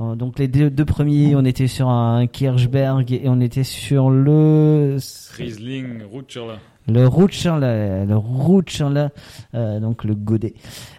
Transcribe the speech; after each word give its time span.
Euh, 0.00 0.14
Donc 0.14 0.38
les 0.38 0.48
deux, 0.48 0.70
deux 0.70 0.84
premiers, 0.84 1.34
on 1.36 1.44
était 1.44 1.66
sur 1.68 1.88
un 1.88 2.26
Kirchberg 2.26 3.10
et 3.12 3.22
on 3.26 3.40
était 3.40 3.64
sur 3.64 4.10
le 4.10 4.96
Riesling, 5.36 6.02
Rutschler. 6.12 6.56
le 6.88 7.06
Rutschler, 7.08 8.04
le 8.06 8.16
Rutschler, 8.16 9.06
euh, 9.54 9.80
donc 9.80 10.04
le 10.04 10.14
godet. 10.14 10.54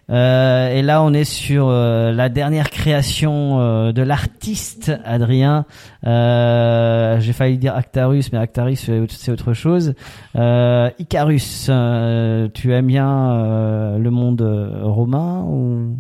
Euh, 0.10 0.70
et 0.76 0.82
là, 0.82 1.04
on 1.04 1.14
est 1.14 1.26
sur 1.26 1.68
euh, 1.68 2.12
la 2.12 2.30
dernière 2.30 2.70
création 2.72 3.60
euh, 3.60 3.92
de 3.92 4.02
l'artiste 4.02 4.92
Adrien. 5.06 5.66
Euh, 6.06 7.20
J'ai 7.20 7.34
failli 7.34 7.58
dire 7.58 7.76
Actarus, 7.76 8.32
mais 8.32 8.40
Actarus 8.40 8.90
c'est 9.10 9.32
autre 9.32 9.54
chose. 9.54 9.94
Euh, 10.36 10.90
Icarus, 10.98 11.68
euh, 11.70 12.48
tu 12.54 12.74
aimes 12.74 12.88
bien 12.88 13.32
euh, 13.32 13.98
le 14.00 14.10
monde 14.10 14.42
romain 14.82 15.44
ou? 15.44 15.98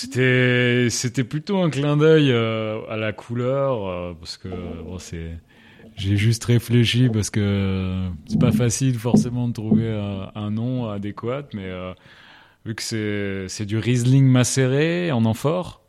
C'était, 0.00 0.88
c'était 0.88 1.24
plutôt 1.24 1.58
un 1.58 1.68
clin 1.68 1.98
d'œil 1.98 2.32
euh, 2.32 2.80
à 2.88 2.96
la 2.96 3.12
couleur, 3.12 3.86
euh, 3.86 4.14
parce 4.18 4.38
que 4.38 4.48
bon, 4.48 4.98
c'est, 4.98 5.36
j'ai 5.94 6.16
juste 6.16 6.42
réfléchi 6.44 7.10
parce 7.10 7.28
que 7.28 7.40
euh, 7.40 8.08
c'est 8.26 8.40
pas 8.40 8.50
facile 8.50 8.98
forcément 8.98 9.46
de 9.46 9.52
trouver 9.52 9.90
un 10.34 10.50
nom 10.50 10.88
adéquat, 10.88 11.42
mais 11.52 11.70
vu 12.64 12.74
que 12.74 12.82
c'est, 12.82 13.46
c'est 13.48 13.66
du 13.66 13.76
Riesling 13.76 14.24
macéré 14.24 15.12
en 15.12 15.26
amphore, 15.26 15.82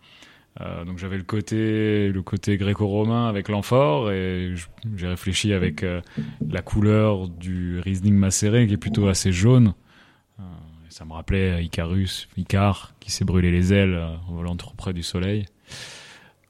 donc 0.60 0.98
j'avais 0.98 1.18
le 1.18 1.24
côté, 1.24 2.10
le 2.10 2.22
côté 2.22 2.58
gréco-romain 2.58 3.30
avec 3.30 3.48
l'amphore 3.48 4.12
et 4.12 4.56
j'ai 4.98 5.08
réfléchi 5.08 5.54
avec 5.54 5.86
la 6.50 6.62
couleur 6.62 7.30
du 7.30 7.80
Riesling 7.80 8.16
macéré 8.16 8.68
qui 8.68 8.74
est 8.74 8.78
plutôt 8.78 9.08
assez 9.08 9.32
jaune. 9.32 9.74
Ça 10.92 11.06
me 11.06 11.14
rappelait 11.14 11.64
Icarus, 11.64 12.28
Icar, 12.38 12.94
qui 13.00 13.12
s'est 13.12 13.26
brûlé 13.26 13.50
les 13.52 13.74
ailes 13.74 13.94
euh, 13.96 14.16
en 14.30 14.34
volant 14.36 14.56
trop 14.56 14.74
près 14.76 14.94
du 14.94 15.04
soleil. 15.04 15.46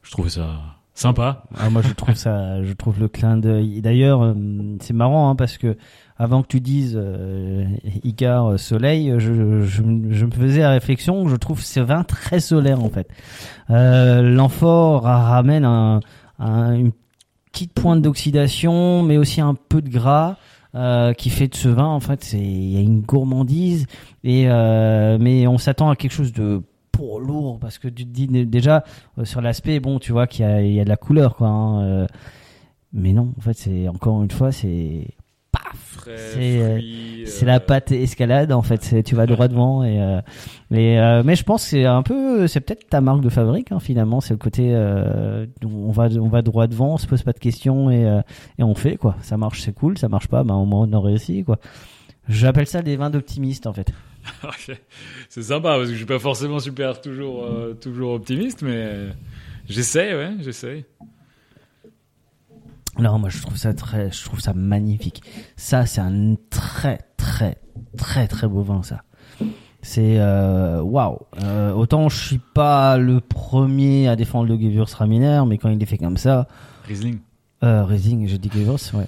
Je 0.04 0.12
trouvais 0.12 0.30
ça 0.30 0.60
sympa. 0.94 1.44
Ah, 1.58 1.70
moi, 1.70 1.82
je 1.82 1.94
trouve 1.94 2.16
ça, 2.16 2.62
je 2.64 2.74
trouve 2.74 3.00
le 3.00 3.08
clin 3.08 3.38
d'œil. 3.38 3.82
D'ailleurs, 3.82 4.22
euh, 4.24 4.34
c'est 4.82 4.94
marrant 4.94 5.30
hein, 5.30 5.36
parce 5.36 5.58
que 5.58 5.78
avant 6.18 6.42
que 6.44 6.48
tu 6.48 6.60
dises 6.60 6.96
euh, 7.02 7.66
Icar 8.04 8.52
euh, 8.52 8.58
soleil, 8.58 9.14
je, 9.18 9.64
je, 9.64 9.82
je 10.10 10.26
me 10.26 10.32
faisais 10.32 10.62
la 10.62 10.72
réflexion. 10.72 11.28
Je 11.28 11.36
trouve 11.36 11.62
ce 11.62 11.80
vin 11.80 12.04
très 12.04 12.40
solaire 12.40 12.84
en 12.84 12.90
fait. 12.90 13.08
Euh, 13.70 14.22
L'amphore 14.22 15.04
ramène 15.04 15.66
un, 15.66 16.00
un- 16.40 16.74
une 16.74 16.92
petite 17.52 17.74
pointe 17.74 18.02
d'oxydation, 18.02 19.04
mais 19.04 19.18
aussi 19.18 19.40
un 19.42 19.56
peu 19.56 19.82
de 19.82 19.90
gras. 19.90 20.36
Euh, 20.76 21.14
qui 21.14 21.30
fait 21.30 21.48
de 21.48 21.56
ce 21.56 21.68
vin 21.68 21.86
en 21.88 22.00
fait 22.00 22.24
c'est 22.24 22.40
il 22.40 22.72
y 22.72 22.78
a 22.78 22.82
une 22.82 23.02
gourmandise. 23.02 23.86
Et 24.24 24.50
euh, 24.50 25.18
mais 25.20 25.48
on 25.48 25.58
s'attend 25.58 25.90
à 25.90 25.96
quelque 25.96 26.12
chose 26.14 26.34
de 26.34 26.62
pour 26.92 27.20
lourd 27.20 27.58
parce 27.60 27.80
que 27.80 27.88
tu 27.88 28.06
te 28.06 28.10
dis 28.10 28.28
déjà 28.28 28.84
euh, 29.18 29.26
sur 29.26 29.42
l'aspect 29.42 29.80
bon 29.80 30.00
tu 30.00 30.12
vois 30.12 30.28
qu'il 30.28 30.46
y 30.46 30.48
a, 30.48 30.62
il 30.62 30.74
y 30.74 30.80
a 30.80 30.84
de 30.84 30.90
la 30.90 30.98
couleur 30.98 31.36
quoi 31.36 31.48
hein, 31.48 31.84
euh, 31.84 32.08
mais 32.94 33.14
non 33.14 33.34
en 33.38 33.42
fait 33.42 33.58
c'est 33.58 33.88
encore 33.88 34.22
une 34.22 34.32
fois 34.32 34.52
c'est 34.52 35.08
paf 35.52 35.62
Frais, 35.74 36.01
C'est, 36.01 36.01
euh, 36.01 36.01
fruits, 36.18 37.24
c'est 37.26 37.44
euh, 37.44 37.48
la 37.48 37.60
pâte 37.60 37.92
escalade 37.92 38.52
en 38.52 38.62
fait. 38.62 39.04
Tu 39.04 39.16
vas 39.16 39.26
droit 39.26 39.48
devant 39.48 39.84
et 39.84 40.02
euh, 40.02 40.22
mais 40.70 41.00
euh, 41.00 41.24
mais 41.26 41.36
je 41.36 41.44
pense 41.44 41.64
que 41.64 41.70
c'est 41.70 41.86
un 41.86 42.04
peu 42.04 42.48
c'est 42.48 42.62
peut-être 42.62 42.88
ta 42.88 43.02
marque 43.02 43.22
de 43.22 43.30
fabrique 43.30 43.72
hein, 43.72 43.80
finalement. 43.80 44.22
C'est 44.22 44.34
le 44.34 44.40
côté 44.40 44.72
euh, 44.74 45.46
on 45.66 45.92
va 45.92 46.08
on 46.20 46.28
va 46.28 46.42
droit 46.42 46.68
devant 46.68 46.94
on 46.94 46.98
se 46.98 47.08
pose 47.08 47.24
pas 47.24 47.34
de 47.34 47.40
questions 47.40 47.90
et 47.92 48.06
euh, 48.06 48.22
et 48.58 48.64
on 48.64 48.76
fait 48.76 48.98
quoi. 48.98 49.16
Ça 49.22 49.38
marche 49.38 49.62
c'est 49.62 49.74
cool. 49.74 49.98
Ça 49.98 50.10
marche 50.10 50.28
pas 50.28 50.44
ben 50.44 50.56
au 50.56 50.66
moins 50.66 50.88
on 50.90 50.94
a 50.94 51.00
réussi 51.00 51.44
quoi. 51.44 51.60
J'appelle 52.30 52.68
ça 52.68 52.82
des 52.82 52.96
vins 52.96 53.10
d'optimistes 53.10 53.68
en 53.68 53.74
fait. 53.74 53.92
C'est 55.30 55.42
sympa 55.42 55.70
parce 55.78 55.86
que 55.88 55.94
je 55.94 55.98
suis 55.98 56.06
pas 56.06 56.20
forcément 56.20 56.60
super 56.60 57.02
toujours, 57.02 57.44
euh, 57.44 57.74
toujours 57.74 58.14
optimiste, 58.14 58.62
mais 58.62 59.08
j'essaie, 59.68 60.14
ouais, 60.16 60.32
j'essaie. 60.42 60.86
Non, 63.00 63.20
moi 63.20 63.30
je 63.30 63.42
trouve 63.42 63.58
ça 63.58 63.74
très, 63.74 64.12
je 64.12 64.24
trouve 64.24 64.40
ça 64.40 64.54
magnifique. 64.54 65.24
Ça, 65.56 65.86
c'est 65.86 66.02
un 66.02 66.36
très, 66.50 67.00
très, 67.18 67.58
très, 67.98 68.28
très 68.28 68.48
beau 68.48 68.62
vin, 68.62 68.84
ça. 68.84 69.04
C'est 69.82 70.20
euh, 70.20 70.82
waouh. 70.82 71.18
Euh, 71.42 71.72
autant 71.74 72.08
je 72.10 72.24
suis 72.24 72.42
pas 72.54 72.98
le 72.98 73.20
premier 73.20 74.08
à 74.08 74.16
défendre 74.16 74.48
le 74.48 74.60
Gewürztraminer, 74.60 75.44
mais 75.48 75.58
quand 75.58 75.70
il 75.70 75.82
est 75.82 75.86
fait 75.88 75.98
comme 75.98 76.18
ça, 76.18 76.48
Riesling. 76.88 77.20
Euh, 77.64 77.84
Riesling, 77.86 78.28
j'ai 78.28 78.38
dit 78.38 78.50
Gewürz, 78.54 78.92
ouais. 78.96 79.06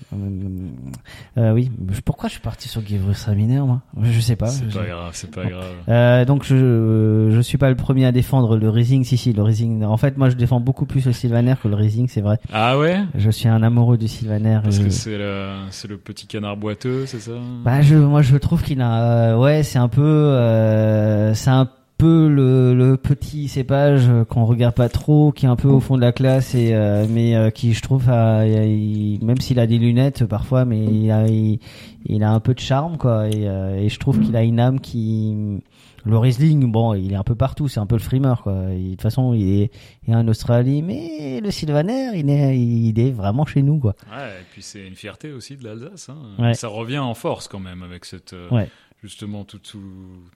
Euh, 1.38 1.52
oui. 1.54 1.72
Pourquoi 2.06 2.30
je 2.30 2.34
suis 2.34 2.42
parti 2.42 2.70
sur 2.70 2.86
Gewürztraminer, 2.86 3.60
moi 3.62 3.82
Je 4.02 4.20
sais 4.20 4.36
pas. 4.36 4.48
C'est 4.48 4.72
pas 4.72 4.86
grave, 4.86 5.10
c'est 5.14 5.32
pas 5.32 5.46
grave. 5.46 5.66
euh, 5.90 6.26
donc 6.26 6.44
je 6.44 7.30
je 7.34 7.42
suis 7.42 7.58
pas 7.58 7.70
le 7.70 7.76
premier 7.76 8.06
à 8.06 8.12
défendre 8.12 8.58
le 8.58 8.70
Riesling. 8.70 9.04
Si 9.04 9.18
si, 9.18 9.34
le 9.34 9.42
Riesling. 9.42 9.84
En 9.84 9.98
fait, 9.98 10.18
moi 10.18 10.30
je 10.30 10.36
défends 10.36 10.60
beaucoup 10.60 10.86
plus 10.86 11.06
le 11.06 11.14
Sylvaner 11.14 11.56
que 11.62 11.68
le 11.68 11.76
Riesling, 11.76 12.08
c'est 12.08 12.22
vrai. 12.22 12.38
Ah 12.52 12.78
ouais? 12.78 13.02
Je 13.16 13.30
suis 13.32 13.48
un 13.50 13.64
amoureux 13.64 13.98
du 13.98 14.08
Sylvaner. 14.08 14.60
Parce 14.64 14.80
que 14.80 14.90
c'est 14.90 15.18
le, 15.18 15.56
c'est 15.72 15.88
le 15.88 15.98
petit 15.98 16.28
canard 16.28 16.58
boiteux, 16.58 17.06
c'est 17.08 17.20
ça? 17.20 17.32
Bah 17.66 17.82
je 17.82 17.96
moi 17.96 18.22
je 18.22 18.38
trouve 18.38 18.62
qu'il 18.64 18.82
a 18.82 19.34
euh, 19.34 19.38
ouais 19.38 19.64
c'est 19.64 19.80
un 19.80 19.88
peu 19.90 20.02
euh, 20.04 21.34
c'est 21.34 21.50
un 21.50 21.66
peu 21.66 21.72
le, 22.02 22.74
le 22.74 22.98
petit 22.98 23.48
cépage 23.48 24.10
euh, 24.10 24.26
qu'on 24.26 24.46
regarde 24.46 24.76
pas 24.76 24.90
trop 24.90 25.32
qui 25.32 25.46
est 25.46 25.50
un 25.50 25.56
peu 25.56 25.70
au 25.70 25.80
fond 25.80 25.96
de 25.96 26.02
la 26.02 26.12
classe 26.12 26.54
et 26.54 26.74
euh, 26.74 27.06
mais 27.10 27.36
euh, 27.36 27.50
qui 27.50 27.74
je 27.74 27.82
trouve 27.82 28.10
a- 28.10 28.46
il- 28.46 29.20
même 29.24 29.40
s'il 29.40 29.60
a 29.60 29.68
des 29.68 29.78
lunettes 29.78 30.26
parfois 30.26 30.66
mais 30.66 30.84
il 30.84 31.10
a 31.12 31.28
il, 31.28 31.60
il 32.06 32.24
a 32.24 32.32
un 32.32 32.40
peu 32.42 32.54
de 32.54 32.60
charme 32.60 32.98
quoi 32.98 33.30
et, 33.30 33.48
euh, 33.48 33.78
et 33.78 33.88
je 33.90 34.00
trouve 34.00 34.20
qu'il 34.20 34.36
a 34.36 34.44
une 34.44 34.60
âme 34.60 34.80
qui 34.82 35.62
le 36.06 36.18
Riesling 36.18 36.70
bon 36.72 36.94
il 36.94 37.14
est 37.14 37.16
un 37.16 37.24
peu 37.24 37.36
partout 37.36 37.70
c'est 37.70 37.80
un 37.80 37.86
peu 37.86 37.96
le 37.96 38.02
frimeur 38.02 38.44
quoi 38.44 38.54
de 38.54 38.92
toute 38.92 39.02
façon 39.02 39.34
il 39.34 39.62
est, 39.62 39.72
il 40.06 40.14
est 40.14 40.18
en 40.18 40.28
Australie 40.28 40.82
mais 40.82 41.40
le 41.42 41.52
Sylvaner 41.52 42.10
il 42.16 42.30
est 42.30 42.58
il 42.60 43.00
est 43.00 43.12
vraiment 43.12 43.46
chez 43.46 43.62
nous 43.62 43.78
quoi 43.78 43.96
Ouais, 44.12 44.28
et 44.42 44.46
puis 44.52 44.62
c'est 44.62 44.86
une 44.86 44.96
fierté 44.96 45.32
aussi 45.32 45.56
de 45.56 45.64
l'Alsace. 45.64 46.10
Hein. 46.10 46.18
Ouais. 46.38 46.54
Ça 46.54 46.68
revient 46.68 46.98
en 47.00 47.14
force 47.14 47.48
quand 47.48 47.60
même 47.60 47.82
avec 47.84 48.04
cette, 48.04 48.34
euh, 48.34 48.50
Ouais. 48.50 48.68
Justement 49.04 49.44
tout, 49.44 49.60
tout, 49.60 49.82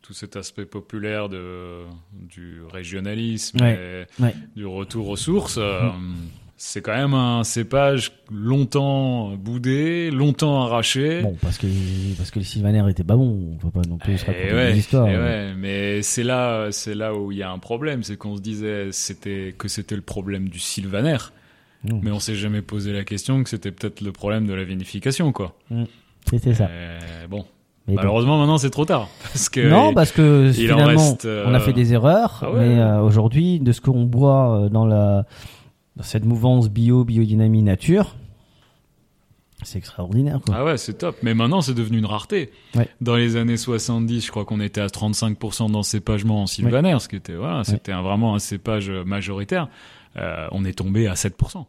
tout 0.01 0.13
cet 0.13 0.35
aspect 0.35 0.65
populaire 0.65 1.29
de, 1.29 1.83
du 2.13 2.59
régionalisme 2.71 3.61
Ouais, 3.61 4.05
et 4.19 4.21
ouais. 4.21 4.35
du 4.55 4.65
retour 4.65 5.07
aux 5.09 5.15
sources. 5.15 5.57
euh, 5.57 5.89
C'est 6.57 6.81
quand 6.81 6.95
même 6.95 7.13
un 7.13 7.43
cépage 7.43 8.11
longtemps 8.31 9.35
boudé, 9.37 10.11
longtemps 10.11 10.63
arraché. 10.63 11.21
Bon, 11.21 11.37
parce 11.41 11.57
que 11.57 11.67
parce 12.17 12.29
que 12.31 12.39
le 12.39 12.45
Sylvaner 12.45 12.83
était 12.89 13.03
pas 13.03 13.15
bon, 13.15 13.51
on 13.53 13.57
peut 13.57 13.69
pas 13.71 13.87
non 13.87 13.97
plus 13.97 14.17
se 14.17 14.25
Eh 14.25 14.27
raconter 14.31 14.53
ouais, 14.55 14.73
des 14.73 14.79
histoires. 14.79 15.07
eh 15.07 15.15
ouais, 15.17 15.53
mais 15.55 16.01
c'est 16.01 16.23
là, 16.23 16.69
c'est 16.71 16.95
là 16.95 17.13
où 17.15 17.31
il 17.31 17.37
y 17.37 17.43
a 17.43 17.51
un 17.51 17.59
problème, 17.59 18.03
c'est 18.03 18.17
qu'on 18.17 18.35
se 18.35 18.41
disait 18.41 18.89
c'était 18.91 19.53
que 19.57 19.67
c'était 19.67 19.95
le 19.95 20.01
problème 20.01 20.49
du 20.49 20.59
sylvaner, 20.59 21.17
mais 21.83 22.11
on 22.11 22.19
s'est 22.19 22.35
jamais 22.35 22.61
posé 22.63 22.91
la 22.91 23.03
question 23.05 23.43
que 23.43 23.49
c'était 23.49 23.71
peut-être 23.71 24.01
le 24.01 24.11
problème 24.11 24.45
de 24.47 24.53
la 24.53 24.63
vinification, 24.65 25.31
quoi. 25.31 25.55
C'était 26.29 26.53
ça. 26.55 26.67
Euh, 26.69 27.27
bon, 27.29 27.45
Mais 27.87 27.93
bon. 27.95 28.01
malheureusement 28.01 28.37
maintenant 28.37 28.57
c'est 28.57 28.69
trop 28.69 28.85
tard 28.85 29.07
parce 29.23 29.49
que 29.49 29.67
Non, 29.69 29.93
parce 29.93 30.11
que 30.11 30.51
finalement, 30.53 30.85
reste, 31.11 31.25
euh, 31.25 31.45
on 31.47 31.53
a 31.53 31.59
fait 31.59 31.73
des 31.73 31.93
erreurs, 31.93 32.39
ah 32.45 32.51
ouais. 32.51 32.59
mais 32.67 32.79
euh, 32.79 33.01
aujourd'hui, 33.01 33.59
de 33.59 33.71
ce 33.71 33.79
qu'on 33.81 34.03
boit 34.03 34.57
euh, 34.65 34.69
dans 34.69 34.85
la 34.85 35.25
dans 35.95 36.03
cette 36.03 36.25
mouvance 36.25 36.69
bio, 36.69 37.03
biodynamie, 37.05 37.63
nature, 37.63 38.15
c'est 39.63 39.79
extraordinaire. 39.79 40.39
Quoi. 40.45 40.55
Ah 40.59 40.63
ouais, 40.65 40.77
c'est 40.77 40.93
top. 40.99 41.15
Mais 41.23 41.33
maintenant, 41.33 41.61
c'est 41.61 41.73
devenu 41.73 41.97
une 41.97 42.05
rareté. 42.05 42.51
Ouais. 42.75 42.87
Dans 43.01 43.15
les 43.15 43.35
années 43.35 43.57
70, 43.57 44.23
je 44.25 44.29
crois 44.29 44.45
qu'on 44.45 44.59
était 44.59 44.81
à 44.81 44.85
35% 44.87 45.71
d'encépagement 45.71 46.43
en 46.43 46.45
sylvaner, 46.45 46.99
ce 46.99 47.07
qui 47.07 47.15
était, 47.15 47.33
voilà, 47.33 47.63
c'était 47.63 47.91
un- 47.91 48.03
vraiment 48.03 48.35
un 48.35 48.39
cépage 48.39 48.91
majoritaire. 48.91 49.67
Euh, 50.17 50.47
on 50.51 50.63
est 50.65 50.77
tombé 50.77 51.07
à 51.07 51.15
7%. 51.15 51.65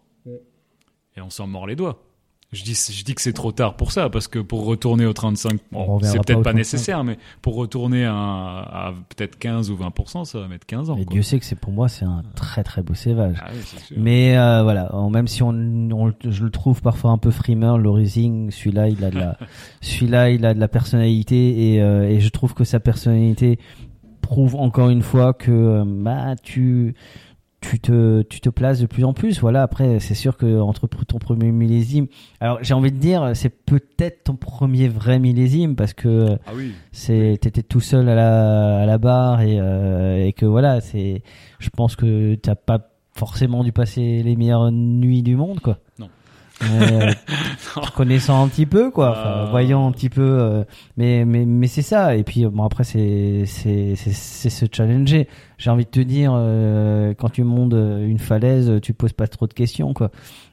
Et 1.16 1.20
on 1.22 1.30
s'en 1.30 1.46
mord 1.46 1.66
les 1.66 1.74
doigts. 1.76 2.02
Je 2.50 2.64
dis, 2.64 2.72
je 2.72 3.04
dis 3.04 3.14
que 3.14 3.20
c'est 3.20 3.34
trop 3.34 3.52
tard 3.52 3.76
pour 3.76 3.92
ça, 3.92 4.08
parce 4.08 4.26
que 4.26 4.38
pour 4.38 4.64
retourner 4.64 5.04
au 5.04 5.12
35, 5.12 5.60
On 5.72 5.84
bon, 5.84 6.00
c'est 6.00 6.14
peut-être 6.14 6.38
pas, 6.38 6.52
35. 6.52 6.54
nécessaire, 6.54 7.04
mais 7.04 7.18
pour 7.42 7.56
retourner 7.56 8.06
à, 8.06 8.14
à 8.14 8.94
peut-être 9.10 9.38
15 9.38 9.70
ou 9.70 9.76
20%, 9.76 10.24
ça 10.24 10.40
va 10.40 10.48
mettre 10.48 10.64
15 10.64 10.88
ans. 10.88 10.96
Et 10.96 11.04
quoi. 11.04 11.12
Dieu 11.12 11.20
sait 11.20 11.38
que 11.38 11.44
c'est 11.44 11.58
pour 11.58 11.74
moi, 11.74 11.88
c'est 11.88 12.06
un 12.06 12.22
très 12.34 12.64
très 12.64 12.82
beau 12.82 12.94
sévage. 12.94 13.36
Ah 13.42 13.50
oui. 13.52 13.96
Mais 13.98 14.38
euh, 14.38 14.62
voilà, 14.62 14.90
même 15.10 15.28
si 15.28 15.42
on, 15.42 15.52
je 15.52 16.42
le 16.42 16.50
trouve 16.50 16.80
parfois 16.80 17.10
un 17.10 17.18
peu 17.18 17.30
frimeur, 17.30 17.76
le 17.76 17.90
Rising, 17.90 18.50
celui-là, 18.50 18.88
il 18.88 19.04
a 19.04 19.10
de 19.10 19.18
la, 19.18 19.36
celui-là, 19.82 20.30
il 20.30 20.46
a 20.46 20.54
de 20.54 20.60
la 20.60 20.68
personnalité 20.68 21.74
et, 21.74 21.82
euh, 21.82 22.08
et 22.08 22.20
je 22.20 22.28
trouve 22.30 22.54
que 22.54 22.64
sa 22.64 22.80
personnalité 22.80 23.58
prouve 24.22 24.56
encore 24.56 24.90
une 24.90 25.02
fois 25.02 25.32
que 25.32 25.50
euh, 25.50 25.84
bah 25.86 26.36
tu 26.42 26.94
tu 27.60 27.80
te 27.80 28.22
tu 28.22 28.40
te 28.40 28.48
places 28.48 28.80
de 28.80 28.86
plus 28.86 29.04
en 29.04 29.12
plus. 29.12 29.40
Voilà, 29.40 29.62
après 29.62 29.98
c'est 30.00 30.14
sûr 30.14 30.36
que 30.36 30.60
entre 30.60 30.86
ton 30.86 31.18
premier 31.18 31.50
millésime, 31.50 32.06
alors 32.40 32.58
j'ai 32.62 32.72
envie 32.74 32.92
de 32.92 32.98
dire 32.98 33.32
c'est 33.34 33.50
peut-être 33.50 34.24
ton 34.24 34.36
premier 34.36 34.88
vrai 34.88 35.18
millésime 35.18 35.74
parce 35.74 35.92
que 35.92 36.38
Ah 36.46 36.52
oui. 36.54 36.72
c'est 36.92 37.36
t'étais 37.40 37.62
tout 37.62 37.80
seul 37.80 38.08
à 38.08 38.14
la 38.14 38.78
à 38.82 38.86
la 38.86 38.98
barre 38.98 39.40
et 39.40 39.58
euh, 39.60 40.24
et 40.24 40.32
que 40.32 40.46
voilà 40.46 40.80
c'est 40.80 41.22
je 41.58 41.68
pense 41.70 41.96
que 41.96 42.36
t'as 42.36 42.54
pas 42.54 42.90
forcément 43.14 43.64
dû 43.64 43.72
passer 43.72 44.22
les 44.22 44.36
meilleures 44.36 44.70
nuits 44.70 45.22
du 45.24 45.34
monde 45.34 45.58
quoi 45.58 45.78
euh, 46.62 47.12
connaissant 47.94 48.44
un 48.44 48.48
petit 48.48 48.66
peu 48.66 48.90
quoi. 48.90 49.10
Enfin, 49.10 49.28
Euh. 49.46 49.50
voyant 49.50 49.86
un 49.86 49.92
petit 49.92 50.08
peu 50.08 50.22
euh, 50.22 50.64
mais 50.96 51.24
mais 51.24 51.44
mais 51.46 51.66
c'est 51.66 51.82
ça. 51.82 52.16
Et 52.16 52.24
puis 52.24 52.44
bon 52.46 52.64
après 52.64 52.84
c'est 52.84 53.44
c'est 53.46 53.94
c'est 53.96 54.12
c'est 54.12 54.50
se 54.50 54.66
challenger. 54.70 55.28
J'ai 55.58 55.70
envie 55.70 55.84
de 55.84 55.90
te 55.90 56.00
dire 56.00 56.32
euh, 56.34 57.14
quand 57.14 57.30
tu 57.30 57.42
montes 57.44 57.72
une 57.74 58.18
falaise 58.18 58.72
tu 58.82 58.92
poses 58.94 59.12
pas 59.12 59.26
trop 59.28 59.46
de 59.46 59.54
questions 59.54 59.92
quoi. 59.94 60.10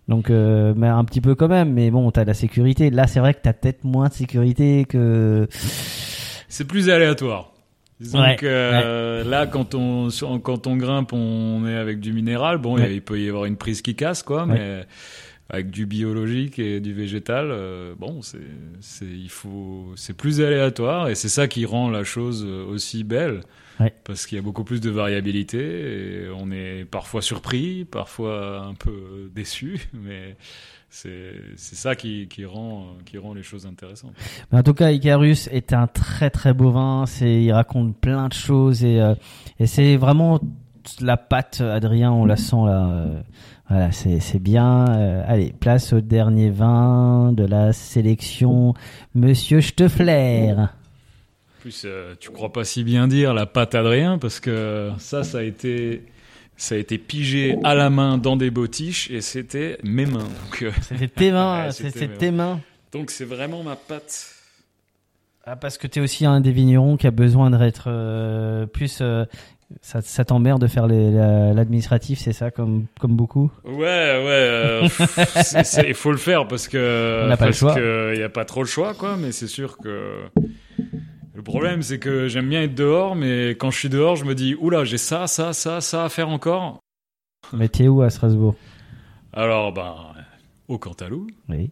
Donc 0.07 0.30
euh, 0.30 0.74
mais 0.75 0.88
un 0.88 1.04
petit 1.06 1.22
peu 1.22 1.34
quand 1.36 1.48
même. 1.48 1.74
Mais 1.74 1.90
bon 1.92 2.10
t'as 2.12 2.24
la 2.25 2.34
sécurité. 2.34 2.90
Là 2.92 3.07
c'est 3.07 3.19
vrai 3.19 3.34
que 3.34 3.40
t'as 3.44 3.54
peut-être 3.54 3.84
moins 3.84 4.07
de 4.10 4.13
sécurité 4.13 4.86
que 4.88 5.48
C'est 6.50 6.66
plus 6.68 6.90
aléatoire. 6.90 7.52
Disons 8.00 8.19
Ouais, 8.19 8.36
que 8.36 8.46
euh, 8.46 9.24
là, 9.24 9.48
quand 9.48 9.74
on 9.74 10.10
quand 10.44 10.68
on 10.68 10.75
grimpe, 10.75 11.13
on 11.13 11.66
est 11.66 11.75
avec 11.78 12.02
du 12.02 12.12
minéral. 12.12 12.57
Bon, 12.57 12.75
Ouais. 12.75 12.94
il 12.94 13.02
peut 13.02 13.18
y 13.22 13.30
avoir 13.30 13.46
une 13.46 13.56
prise 13.56 13.81
qui 13.81 13.96
casse, 13.96 14.22
quoi, 14.22 14.46
mais 14.46 14.86
avec 15.50 15.69
du 15.69 15.86
biologique 15.86 16.57
et 16.59 16.80
du 16.80 16.94
végétal, 16.94 17.50
euh, 17.51 17.94
bon, 17.97 18.21
c'est 18.21 18.39
c'est 18.80 19.06
il 19.06 19.30
faut 19.30 19.92
c'est 19.95 20.15
plus 20.18 20.42
aléatoire 20.42 21.07
et 21.09 21.15
c'est 21.15 21.30
ça 21.30 21.47
qui 21.47 21.65
rend 21.65 21.89
la 21.89 22.03
chose 22.03 22.44
euh, 22.47 22.65
aussi 22.65 23.03
belle. 23.03 23.42
Ouais. 23.80 23.94
Parce 24.06 24.25
qu'il 24.25 24.38
y 24.38 24.39
a 24.39 24.42
beaucoup 24.42 24.63
plus 24.63 24.80
de 24.80 24.89
variabilité 24.89 25.59
et 25.59 26.30
on 26.30 26.50
est 26.50 26.86
parfois 26.89 27.21
surpris, 27.21 27.83
parfois 27.86 28.59
un 28.65 28.74
peu 28.74 29.30
déçu, 29.36 29.89
mais 29.94 30.38
c'est 30.89 31.33
c'est 31.57 31.75
ça 31.75 31.95
qui, 31.95 32.27
qui 32.30 32.45
rend 32.45 32.95
qui 33.06 33.18
rend 33.18 33.33
les 33.33 33.44
choses 33.44 33.65
intéressantes. 33.65 34.13
Mais 34.51 34.59
en 34.59 34.63
tout 34.63 34.74
cas, 34.74 34.92
Icarus 34.92 35.47
est 35.51 35.74
un 35.74 35.88
très 35.88 36.30
très 36.30 36.53
beau 36.53 36.71
vin. 36.71 37.06
C'est, 37.06 37.44
il 37.44 37.51
raconte 37.51 37.97
plein 38.00 38.30
de 38.30 38.33
choses 38.33 38.83
et, 38.83 39.00
euh, 39.01 39.13
et 39.59 39.68
c'est 39.68 39.97
vraiment 39.97 40.39
la 41.01 41.18
patte, 41.18 41.62
Adrien, 41.62 42.12
on 42.12 42.25
la 42.25 42.38
sent 42.38 42.56
là. 42.65 42.89
euh, 42.92 43.21
voilà, 43.69 43.91
c'est, 43.91 44.39
bien. 44.39 44.85
Euh, 44.89 45.23
allez, 45.27 45.51
place 45.59 45.91
au 45.94 46.01
dernier 46.01 46.50
vin 46.51 47.31
de 47.33 47.44
la 47.45 47.73
sélection, 47.73 48.73
Monsieur 49.15 49.59
Steffler. 49.62 50.53
En 50.57 50.67
plus, 51.62 51.81
euh, 51.85 52.13
tu 52.19 52.29
crois 52.29 52.53
pas 52.53 52.63
si 52.63 52.83
bien 52.83 53.07
dire 53.07 53.33
la 53.33 53.47
pâte 53.47 53.73
Adrien 53.73 54.19
parce 54.19 54.39
que 54.39 54.91
ça, 55.00 55.23
ça 55.23 55.39
a 55.39 55.41
été, 55.41 56.03
ça 56.57 56.75
a 56.75 56.77
été 56.77 57.00
pigé 57.00 57.57
à 57.63 57.73
la 57.73 57.89
main 57.89 58.19
dans 58.19 58.35
des 58.35 58.51
bottiches 58.51 59.09
et 59.09 59.21
c'était 59.21 59.79
mes 59.83 60.06
mains. 60.06 60.27
Euh, 60.61 60.71
C'était 60.83 61.07
tes 61.07 61.31
mains, 61.31 61.63
Ouais, 61.65 61.71
c'était 61.71 62.07
tes 62.07 62.29
mains. 62.31 62.59
donc 62.91 63.09
c'est 63.09 63.25
vraiment 63.25 63.63
ma 63.63 63.75
pâte. 63.75 64.31
Ah, 65.47 65.56
parce 65.56 65.77
que 65.77 65.85
t'es 65.88 66.00
aussi 66.00 66.25
un 66.25 66.39
des 66.41 66.51
vignerons 66.51 66.97
qui 66.97 67.06
a 67.06 67.11
besoin 67.11 67.51
d'être 67.51 67.85
euh, 67.88 68.65
plus. 68.68 68.97
euh, 69.01 69.25
ça, 69.81 70.01
ça 70.01 70.25
t'emmerde 70.25 70.62
de 70.62 70.67
faire 70.67 70.88
l'administratif, 70.88 72.19
c'est 72.19 72.33
ça, 72.33 72.51
comme 72.51 72.85
comme 73.00 73.15
beaucoup. 73.15 73.51
Ouais, 73.65 73.73
ouais. 73.73 73.77
euh, 74.27 74.88
Il 75.88 75.94
faut 75.94 76.12
le 76.12 76.17
faire 76.17 76.47
parce 76.47 76.67
que 76.67 77.21
On 77.25 77.27
n'a 77.27 77.38
pas 77.38 77.45
le 77.45 77.50
parce 77.51 77.57
choix. 77.59 77.73
que 77.75 78.13
il 78.13 78.19
y 78.19 78.23
a 78.23 78.29
pas 78.29 78.45
trop 78.45 78.62
le 78.62 78.67
choix, 78.67 78.94
quoi. 78.94 79.17
Mais 79.17 79.31
c'est 79.31 79.47
sûr 79.47 79.77
que 79.77 80.21
le 81.33 81.41
problème, 81.44 81.81
c'est 81.81 82.00
que 82.00 82.27
j'aime 82.27 82.47
bien 82.50 82.62
être 82.63 82.75
dehors, 82.75 83.15
mais 83.15 83.50
quand 83.51 83.71
je 83.71 83.79
suis 83.79 83.89
dehors, 83.89 84.15
je 84.15 84.25
me 84.25 84.35
dis 84.35 84.56
oula, 84.56 84.83
j'ai 84.85 84.97
ça, 84.97 85.27
ça, 85.27 85.51
ça, 85.53 85.81
ça 85.81 86.06
à 86.06 86.09
faire 86.09 86.29
encore. 86.29 86.79
Mais 87.53 87.68
t'es 87.68 87.88
où 87.88 88.01
à 88.01 88.09
Strasbourg? 88.09 88.56
Alors, 89.33 89.73
ben, 89.73 89.95
au 90.68 90.77
Cantalou. 90.77 91.27
Oui. 91.50 91.69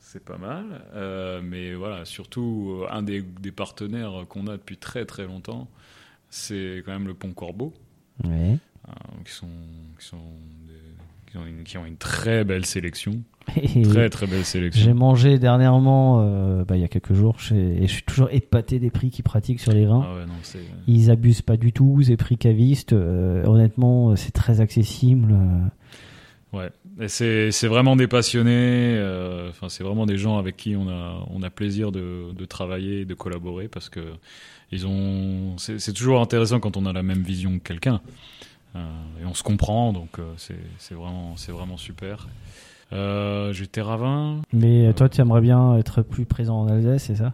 C'est 0.00 0.24
pas 0.24 0.38
mal, 0.38 0.64
euh, 0.94 1.40
mais 1.44 1.74
voilà, 1.74 2.06
surtout 2.06 2.80
euh, 2.82 2.86
un 2.90 3.02
des, 3.02 3.20
des 3.20 3.52
partenaires 3.52 4.24
qu'on 4.30 4.46
a 4.46 4.52
depuis 4.52 4.78
très 4.78 5.04
très 5.04 5.26
longtemps, 5.26 5.68
c'est 6.36 6.82
quand 6.84 6.92
même 6.92 7.06
le 7.06 7.14
Pont 7.14 7.32
Corbeau, 7.32 7.72
Oui. 8.24 8.58
hein, 8.88 8.94
qui 9.24 9.32
sont 9.32 9.46
qui 9.98 10.04
sont 10.06 10.16
des- 10.66 10.72
qui 11.30 11.36
ont, 11.38 11.46
une, 11.46 11.64
qui 11.64 11.76
ont 11.78 11.84
une 11.86 11.96
très 11.96 12.44
belle 12.44 12.64
sélection, 12.64 13.22
très 13.84 14.08
très 14.10 14.26
belle 14.26 14.38
J'ai 14.38 14.44
sélection. 14.44 14.94
mangé 14.94 15.38
dernièrement, 15.38 16.20
euh, 16.20 16.64
bah, 16.64 16.76
il 16.76 16.80
y 16.80 16.84
a 16.84 16.88
quelques 16.88 17.12
jours, 17.14 17.36
et 17.52 17.86
je 17.86 17.92
suis 17.92 18.02
toujours 18.04 18.28
épaté 18.30 18.78
des 18.78 18.90
prix 18.90 19.10
qu'ils 19.10 19.24
pratiquent 19.24 19.60
sur 19.60 19.72
les 19.72 19.84
vins. 19.86 20.04
Ah 20.06 20.14
ouais, 20.14 20.26
non, 20.26 20.34
c'est 20.42 20.60
Ils 20.86 21.10
abusent 21.10 21.42
pas 21.42 21.56
du 21.56 21.72
tout, 21.72 22.02
ces 22.02 22.16
prix 22.16 22.36
cavistes. 22.38 22.92
euh, 22.92 23.44
honnêtement, 23.46 24.14
c'est 24.16 24.32
très 24.32 24.60
accessible. 24.60 25.34
Ouais, 26.56 27.08
c'est 27.08 27.66
vraiment 27.68 27.96
des 27.96 28.06
passionnés. 28.08 28.96
euh, 28.96 29.48
Enfin, 29.50 29.68
c'est 29.68 29.84
vraiment 29.84 30.06
des 30.06 30.18
gens 30.18 30.38
avec 30.38 30.56
qui 30.56 30.76
on 30.76 30.88
a 30.88 31.24
on 31.30 31.42
a 31.42 31.50
plaisir 31.50 31.92
de, 31.92 32.32
de 32.32 32.44
travailler, 32.44 33.04
de 33.04 33.14
collaborer 33.14 33.68
parce 33.68 33.88
que 33.88 34.00
ils 34.72 34.86
ont. 34.86 35.56
C'est 35.58 35.92
toujours 35.92 36.20
intéressant 36.20 36.58
quand 36.60 36.76
on 36.76 36.86
a 36.86 36.92
la 36.92 37.02
même 37.02 37.22
vision 37.22 37.58
que 37.58 37.64
quelqu'un. 37.64 38.00
Euh, 38.74 39.22
et 39.22 39.24
on 39.24 39.32
se 39.32 39.42
comprend, 39.42 39.92
donc 39.92 40.18
euh, 40.18 40.34
c'est 40.36 40.94
vraiment, 40.94 41.34
vraiment 41.48 41.76
super. 41.76 42.28
Euh, 42.92 43.52
J'étais 43.52 43.80
ravin. 43.80 44.42
Mais 44.52 44.92
toi, 44.92 45.08
tu 45.08 45.20
aimerais 45.20 45.40
bien 45.40 45.76
être 45.78 46.02
plus 46.02 46.26
présent 46.26 46.60
en 46.60 46.68
Alsace, 46.68 47.04
c'est 47.04 47.16
ça? 47.16 47.32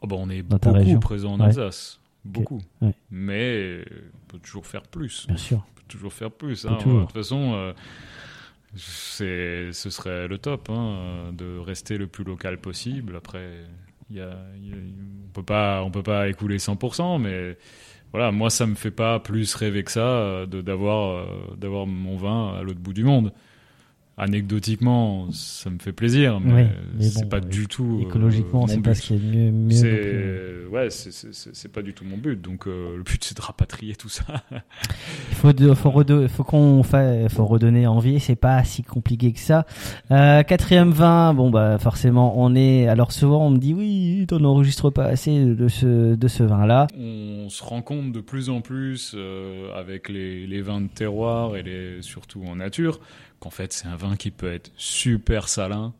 Oh, 0.00 0.06
bah, 0.06 0.16
on 0.18 0.28
est 0.30 0.42
Dans 0.42 0.58
beaucoup 0.58 0.98
présent 1.00 1.34
en 1.34 1.38
Ouais. 1.40 1.46
Alsace. 1.46 2.00
Beaucoup. 2.24 2.60
Ouais. 2.82 2.92
Mais 3.10 3.84
on 4.14 4.32
peut 4.32 4.38
toujours 4.38 4.66
faire 4.66 4.82
plus. 4.82 5.26
Bien 5.28 5.36
sûr. 5.36 5.58
On 5.58 5.74
peut 5.76 5.84
toujours 5.88 6.12
faire 6.12 6.30
plus. 6.30 6.66
Hein. 6.66 6.78
De 6.84 7.00
toute 7.02 7.12
façon, 7.12 7.72
ce 8.76 9.90
serait 9.90 10.28
le 10.28 10.38
top 10.38 10.68
hein, 10.70 11.32
de 11.32 11.58
rester 11.58 11.98
le 11.98 12.06
plus 12.06 12.24
local 12.24 12.58
possible. 12.58 13.16
Après, 13.16 13.64
y 14.10 14.16
y 14.16 14.20
a- 14.20 14.36
on 15.26 15.30
peut 15.32 15.42
pas, 15.42 15.82
on 15.82 15.90
peut 15.90 16.02
pas 16.02 16.28
écouler 16.28 16.58
100%, 16.58 17.18
mais 17.18 17.56
voilà, 18.12 18.32
moi 18.32 18.50
ça 18.50 18.66
me 18.66 18.74
fait 18.76 18.90
pas 18.92 19.20
plus 19.20 19.54
rêver 19.54 19.84
que 19.84 19.90
ça 19.92 20.00
euh, 20.02 20.46
d'avoir 20.46 21.18
euh, 21.18 21.56
d'avoir 21.56 21.86
mon 21.86 22.16
vin 22.16 22.54
à 22.56 22.62
l'autre 22.62 22.80
bout 22.80 22.92
du 22.94 23.04
monde. 23.04 23.32
Anecdotiquement, 24.16 25.26
ça 25.32 25.70
me 25.70 25.78
fait 25.80 25.92
plaisir, 25.92 26.38
mais, 26.40 26.52
Oui, 26.62 26.68
mais 26.98 27.04
c'est 27.04 27.22
bon, 27.24 27.28
pas 27.28 27.36
euh, 27.38 27.40
du 27.40 27.66
tout. 27.66 27.98
euh, 28.00 28.06
Écologiquement, 28.08 28.60
mon 28.60 28.66
c'est 28.68 28.80
pas 28.80 28.94
ce 28.94 29.02
qui 29.02 29.14
est 29.14 29.18
mieux. 29.50 29.70
C'est 29.70 30.68
ouais, 30.72 30.88
c'est- 30.90 31.32
c'est 31.52 31.72
pas 31.72 31.82
du 31.82 31.94
tout 31.94 32.04
mon 32.04 32.16
but. 32.16 32.40
Donc 32.40 32.68
euh, 32.68 32.96
le 32.96 33.02
but 33.02 33.22
c'est 33.24 33.36
de 33.36 33.42
rapatrier 33.42 33.96
tout 33.96 34.08
ça. 34.08 34.22
Il 35.30 35.34
faut, 35.34 35.52
de- 35.52 35.74
faut, 35.74 35.90
redo- 35.90 36.28
faut 36.28 36.44
qu'on 36.44 36.82
fa- 36.84 37.28
faut 37.28 37.44
redonner 37.44 37.88
envie. 37.88 38.20
C'est 38.20 38.36
pas 38.36 38.62
si 38.62 38.82
compliqué 38.84 39.32
que 39.32 39.40
ça. 39.40 39.66
Euh, 40.12 40.42
quatrième 40.44 40.90
vin, 40.92 41.34
bon 41.34 41.50
bah 41.50 41.78
forcément 41.78 42.34
on 42.40 42.54
est. 42.54 42.86
Alors 42.86 43.10
souvent 43.10 43.44
on 43.44 43.50
me 43.50 43.58
dit 43.58 43.74
oui, 43.74 44.24
t'en 44.28 44.42
enregistres 44.44 44.92
pas 44.92 45.06
assez 45.06 45.44
de 45.44 45.66
ce 45.68 46.14
de 46.14 46.28
ce 46.28 46.44
vin 46.44 46.66
là. 46.66 46.86
On 46.96 47.33
se 47.48 47.62
rend 47.62 47.82
compte 47.82 48.12
de 48.12 48.20
plus 48.20 48.50
en 48.50 48.60
plus 48.60 49.12
euh, 49.14 49.72
avec 49.74 50.08
les, 50.08 50.62
vins 50.62 50.80
de 50.80 50.88
terroir 50.88 51.56
et 51.56 51.98
surtout 52.00 52.44
en 52.44 52.56
nature 52.56 53.00
qu'en 53.40 53.50
fait 53.50 53.72
c'est 53.72 53.86
un 53.86 53.96
vin 53.96 54.16
qui 54.16 54.30
peut 54.30 54.52
être 54.52 54.70
super 54.76 55.48
salin, 55.48 55.92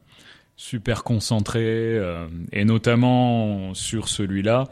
super 0.57 1.05
concentré, 1.05 1.63
euh, 1.65 2.27
et 2.53 2.65
notamment 2.65 3.75
sur 3.75 4.09
celui-là. 4.09 4.69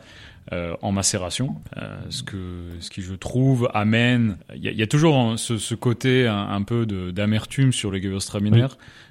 Euh, 0.51 0.75
en 0.83 0.91
macération, 0.91 1.55
euh, 1.77 1.97
ce 2.11 2.25
que 2.25 2.37
ce 2.81 2.91
qui 2.91 3.01
je 3.01 3.15
trouve 3.15 3.71
amène. 3.75 4.39
Il 4.57 4.63
y, 4.65 4.67
a- 4.67 4.73
il 4.73 4.77
y 4.77 4.83
a 4.83 4.89
toujours 4.89 5.17
un- 5.17 5.37
ce, 5.37 5.57
ce 5.57 5.77
côté 5.77 6.27
un, 6.27 6.49
un 6.49 6.63
peu 6.63 6.85
d'amertume 6.85 7.73
sur 7.73 7.93
les 7.93 8.03
Gewürztraminer, 8.03 8.67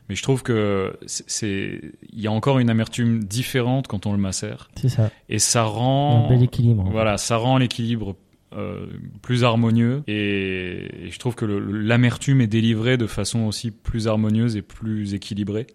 mais 0.10 0.16
je 0.16 0.24
trouve 0.24 0.44
que 0.44 0.94
c'est- 1.08 1.80
il 2.12 2.20
y 2.20 2.28
a 2.28 2.32
encore 2.34 2.60
une 2.60 2.70
amertume 2.70 3.24
différente 3.24 3.88
quand 3.88 4.06
on 4.08 4.12
le 4.12 4.18
macère, 4.18 4.70
C'est 4.76 4.90
ça. 4.90 5.10
et 5.30 5.40
ça 5.40 5.62
Un 5.62 5.66
rend 5.68 6.28
bel 6.30 6.44
équilibre. 6.44 6.84
voilà, 6.92 7.18
ça 7.18 7.38
rend 7.38 7.58
l'équilibre 7.58 8.18
euh, 8.54 8.86
plus 9.22 9.46
harmonieux 9.46 10.04
et, 10.08 11.06
et 11.06 11.12
je 11.12 11.18
trouve 11.18 11.36
que 11.36 11.46
l'amertume 11.46 12.42
est 12.42 12.48
délivrée 12.48 12.98
de 12.98 13.08
façon 13.08 13.46
aussi 13.46 13.72
plus 13.72 14.10
harmonieuse 14.10 14.58
et 14.58 14.62
plus 14.62 15.14
équilibrée 15.14 15.68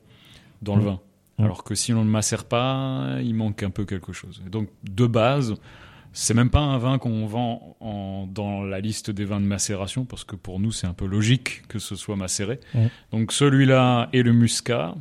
dans 0.60 0.76
le 0.76 0.82
Mm. 0.82 0.86
vin. 0.86 1.00
Alors 1.38 1.64
que 1.64 1.74
si 1.74 1.92
on 1.92 1.98
ne 2.00 2.04
le 2.04 2.10
macère 2.10 2.44
pas, 2.44 3.16
il 3.22 3.34
manque 3.34 3.62
un 3.62 3.70
peu 3.70 3.84
quelque 3.84 4.12
chose. 4.12 4.42
Et 4.46 4.50
donc 4.50 4.68
de 4.90 5.06
base, 5.06 5.54
c'est 6.12 6.32
même 6.32 6.48
pas 6.48 6.60
un 6.60 6.78
vin 6.78 6.98
qu'on 6.98 7.26
vend 7.26 7.76
en- 7.80 8.26
dans 8.26 8.62
la 8.62 8.80
liste 8.80 9.10
des 9.10 9.24
vins 9.26 9.40
de 9.40 9.44
macération 9.46 10.06
parce 10.06 10.24
que 10.24 10.34
pour 10.34 10.60
nous 10.60 10.72
c'est 10.72 10.86
un 10.86 10.94
peu 10.94 11.04
logique 11.06 11.68
que 11.68 11.78
ce 11.78 11.94
soit 11.94 12.16
macéré. 12.16 12.58
Donc 13.12 13.32
celui-là 13.32 14.08
et 14.14 14.22
le 14.22 14.32
muscat, 14.32 14.94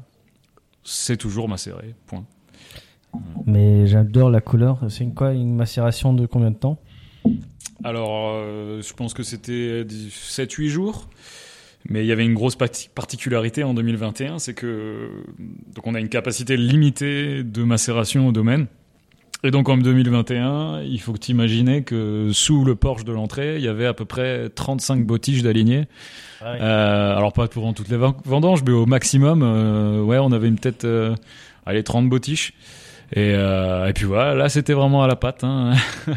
c'est 0.84 1.18
toujours 1.18 1.48
macéré. 1.48 1.96
Point. 2.08 2.25
Mais 3.46 3.88
j'adore 3.88 4.30
la 4.30 4.42
couleur. 4.42 4.80
C'est 4.89 5.06
une 5.06 5.13
quoi 5.13 5.32
Une 5.34 5.56
macération 5.56 6.13
de 6.13 6.25
combien 6.25 6.51
de 6.51 6.58
temps? 6.58 6.80
Alors, 7.84 8.32
euh, 8.36 8.82
je 8.82 8.94
pense 8.94 9.13
que 9.13 9.24
c'était 9.24 9.86
7-8 9.88 10.68
jours. 10.68 11.08
Mais 11.88 12.04
il 12.04 12.08
y 12.08 12.12
avait 12.12 12.25
une 12.25 12.34
grosse 12.34 12.56
particularité 12.56 13.63
en 13.63 13.74
2021, 13.75 14.39
c'est 14.39 14.54
que 14.56 15.10
donc 15.75 15.86
on 15.86 15.94
a 15.94 16.00
une 16.00 16.10
capacité 16.10 16.58
limitée 16.58 17.44
de 17.44 17.63
macération 17.63 18.27
au 18.27 18.32
domaine. 18.32 18.65
Et 19.44 19.51
donc 19.51 19.70
en 19.70 19.77
2021, 19.77 20.82
il 20.82 21.00
faut 21.00 21.13
que 21.13 21.20
tu 21.20 21.30
imagines 21.32 21.84
que 21.84 22.30
sous 22.34 22.65
le 22.65 22.74
porche 22.75 23.04
de 23.06 23.12
l'entrée, 23.13 23.58
il 23.58 23.62
y 23.63 23.68
avait 23.68 23.86
à 23.86 23.94
peu 23.94 24.06
près 24.06 24.50
35 24.50 25.06
bottiges 25.06 25.44
d'alignés. 25.44 25.88
Euh, 26.44 27.15
alors 27.15 27.34
pas 27.34 27.48
pour 27.48 27.72
toutes 27.75 27.89
les 27.89 27.98
ven- 27.98 28.15
vendanges, 28.25 28.63
mais 28.65 28.72
au 28.72 28.88
maximum, 28.88 29.44
euh, 29.44 30.01
ouais, 30.01 30.18
on 30.18 30.32
avait 30.32 30.48
une 30.48 30.58
peut-être 30.58 30.86
euh, 30.86 31.13
allez 31.68 31.84
30 31.84 32.10
bottiches. 32.10 32.54
Et, 33.13 33.34
euh, 33.36 33.88
et 33.88 33.94
puis 33.94 34.06
voilà, 34.06 34.34
là 34.34 34.50
c'était 34.50 34.74
vraiment 34.74 35.04
à 35.04 35.08
la 35.08 35.15
patte. 35.15 35.44
Hein. 35.44 35.74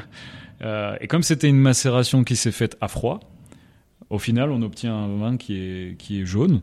Et 1.01 1.07
comme 1.07 1.23
c'était 1.23 1.49
une 1.49 1.59
macération 1.61 2.25
qui 2.25 2.35
s'est 2.35 2.51
faite 2.53 2.77
à 2.81 2.89
froid, 2.89 3.21
au 4.11 4.19
final 4.19 4.51
on 4.51 4.63
obtient 4.63 4.95
un 4.95 5.17
vin 5.17 5.37
qui 5.37 5.55
est 5.57 5.97
qui 5.99 6.21
est 6.21 6.25
jaune, 6.27 6.61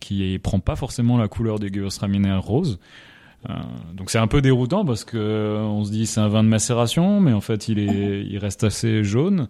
qui 0.00 0.32
est, 0.34 0.38
prend 0.38 0.60
pas 0.60 0.76
forcément 0.76 1.18
la 1.18 1.28
couleur 1.28 1.58
des 1.58 1.68
Gewürztraminer 1.68 2.36
rose. 2.42 2.78
Euh, 3.48 3.54
donc 3.94 4.10
c'est 4.10 4.18
un 4.18 4.26
peu 4.26 4.42
déroutant 4.42 4.84
parce 4.84 5.04
que 5.04 5.16
euh, 5.16 5.60
on 5.62 5.84
se 5.84 5.90
dit 5.90 6.04
c'est 6.06 6.20
un 6.20 6.28
vin 6.28 6.42
de 6.44 6.48
macération, 6.48 7.20
mais 7.20 7.32
en 7.32 7.40
fait 7.40 7.68
il 7.68 7.78
est 7.78 8.24
il 8.24 8.38
reste 8.38 8.64
assez 8.64 9.02
jaune. 9.04 9.48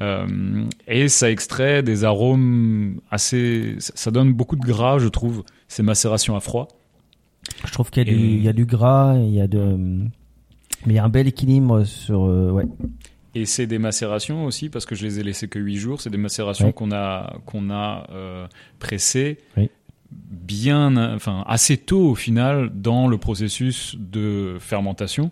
Euh, 0.00 0.64
et 0.86 1.08
ça 1.08 1.30
extrait 1.30 1.82
des 1.82 2.04
arômes 2.04 3.00
assez. 3.10 3.74
Ça 3.78 4.10
donne 4.12 4.32
beaucoup 4.32 4.54
de 4.56 4.62
gras, 4.64 4.98
je 4.98 5.08
trouve, 5.08 5.42
ces 5.68 5.82
macérations 5.82 6.36
à 6.36 6.40
froid. 6.40 6.68
Je 7.66 7.72
trouve 7.72 7.90
qu'il 7.90 8.06
y, 8.06 8.10
a 8.10 8.12
Et- 8.12 8.16
du- 8.16 8.24
il 8.36 8.42
y 8.42 8.48
a 8.48 8.52
du 8.52 8.66
gras, 8.66 9.16
il 9.18 9.34
y 9.34 9.40
a 9.40 9.48
de. 9.48 9.58
Mais 10.86 10.92
il 10.92 10.94
y 10.94 10.98
a 10.98 11.04
un 11.04 11.08
bel 11.08 11.26
équilibre 11.26 11.82
sur. 11.84 12.24
euh, 12.24 12.50
ouais. 12.52 12.66
Et 13.34 13.46
c'est 13.46 13.66
des 13.66 13.78
macérations 13.78 14.44
aussi, 14.44 14.68
parce 14.70 14.86
que 14.86 14.94
je 14.94 15.04
les 15.04 15.20
ai 15.20 15.22
laissées 15.22 15.48
que 15.48 15.58
8 15.58 15.76
jours. 15.76 16.00
C'est 16.00 16.10
des 16.10 16.18
macérations 16.18 16.72
qu'on 16.72 16.90
a, 16.92 17.36
qu'on 17.46 17.70
a 17.70 18.06
euh, 18.10 18.46
pressées 18.80 19.38
Oui. 19.56 19.70
bien, 20.10 20.96
enfin, 21.14 21.44
assez 21.46 21.76
tôt 21.76 22.10
au 22.10 22.14
final 22.16 22.70
dans 22.74 23.06
le 23.06 23.18
processus 23.18 23.96
de 23.98 24.56
fermentation. 24.58 25.30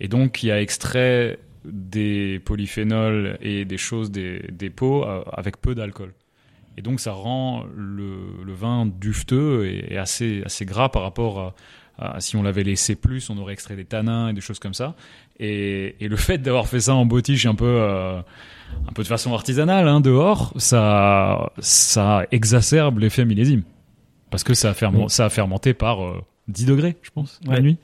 Et 0.00 0.08
donc, 0.08 0.32
qui 0.32 0.50
a 0.50 0.60
extrait 0.60 1.38
des 1.64 2.40
polyphénols 2.44 3.38
et 3.40 3.64
des 3.64 3.78
choses 3.78 4.10
des, 4.10 4.44
des 4.52 4.70
pots 4.70 5.04
euh, 5.04 5.22
avec 5.32 5.60
peu 5.60 5.74
d'alcool. 5.74 6.14
Et 6.76 6.82
donc, 6.82 7.00
ça 7.00 7.12
rend 7.12 7.64
le, 7.74 8.16
le 8.44 8.52
vin 8.52 8.86
dufteux 8.86 9.66
et, 9.66 9.94
et 9.94 9.98
assez, 9.98 10.42
assez 10.44 10.64
gras 10.66 10.88
par 10.90 11.02
rapport 11.02 11.40
à 11.40 11.54
si 12.18 12.36
on 12.36 12.42
l'avait 12.42 12.62
laissé 12.64 12.94
plus, 12.94 13.30
on 13.30 13.38
aurait 13.38 13.52
extrait 13.52 13.76
des 13.76 13.84
tanins 13.84 14.28
et 14.28 14.32
des 14.32 14.40
choses 14.40 14.58
comme 14.58 14.74
ça. 14.74 14.94
Et, 15.38 15.96
et 16.00 16.08
le 16.08 16.16
fait 16.16 16.38
d'avoir 16.38 16.66
fait 16.68 16.80
ça 16.80 16.94
en 16.94 17.06
bottiche 17.06 17.46
un 17.46 17.54
peu, 17.54 17.64
euh, 17.66 18.18
un 18.88 18.92
peu 18.94 19.02
de 19.02 19.08
façon 19.08 19.32
artisanale, 19.34 19.88
hein, 19.88 20.00
dehors, 20.00 20.52
ça, 20.56 21.52
ça 21.58 22.24
exacerbe 22.30 22.98
l'effet 22.98 23.24
millésime. 23.24 23.62
Parce 24.30 24.44
que 24.44 24.54
ça 24.54 24.70
a, 24.70 25.08
ça 25.08 25.28
fermenté 25.30 25.72
par 25.74 26.04
euh, 26.04 26.20
10 26.48 26.66
degrés, 26.66 26.96
je 27.02 27.10
pense, 27.10 27.40
la 27.46 27.54
Ouais. 27.54 27.60
nuit. 27.62 27.78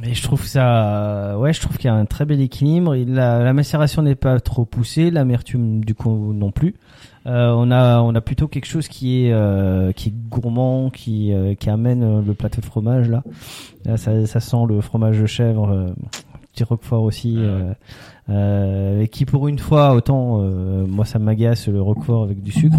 Mais 0.00 0.14
je 0.14 0.22
trouve 0.22 0.46
ça, 0.46 1.36
ouais, 1.38 1.52
je 1.52 1.60
trouve 1.60 1.76
qu'il 1.76 1.86
y 1.86 1.90
a 1.90 1.94
un 1.94 2.06
très 2.06 2.24
bel 2.24 2.40
équilibre. 2.40 2.96
Il- 2.96 3.12
La, 3.12 3.40
la 3.42 3.52
macération 3.52 4.00
n'est 4.02 4.14
pas 4.14 4.40
trop 4.40 4.64
poussée, 4.64 5.10
l'amertume 5.10 5.84
du 5.84 5.94
coup 5.94 6.32
non 6.32 6.50
plus. 6.50 6.74
Euh, 7.26 7.52
on 7.56 7.70
a, 7.70 8.00
on 8.00 8.14
a 8.14 8.20
plutôt 8.20 8.48
quelque 8.48 8.66
chose 8.66 8.88
qui 8.88 9.26
est, 9.26 9.32
euh, 9.32 9.92
qui 9.92 10.08
est 10.08 10.14
gourmand, 10.28 10.90
qui, 10.90 11.32
euh, 11.32 11.54
qui 11.54 11.70
amène 11.70 12.24
le 12.24 12.34
plateau 12.34 12.60
de 12.60 12.66
fromage 12.66 13.08
là. 13.08 13.22
Là, 13.84 13.96
ça, 13.96 14.26
ça 14.26 14.40
sent 14.40 14.64
le 14.68 14.80
fromage 14.80 15.20
de 15.20 15.26
chèvre, 15.26 15.70
euh, 15.70 15.86
petit 16.52 16.64
roquefort 16.64 17.02
aussi, 17.02 17.36
Ah 17.38 17.42
euh, 17.42 17.74
euh, 18.28 19.00
et 19.02 19.08
qui 19.08 19.24
pour 19.24 19.48
une 19.48 19.58
fois, 19.58 19.94
autant, 19.94 20.40
euh, 20.42 20.86
moi 20.86 21.04
ça 21.04 21.18
m'agace 21.18 21.68
le 21.68 21.80
roquefort 21.80 22.24
avec 22.24 22.42
du 22.42 22.52
sucre, 22.52 22.76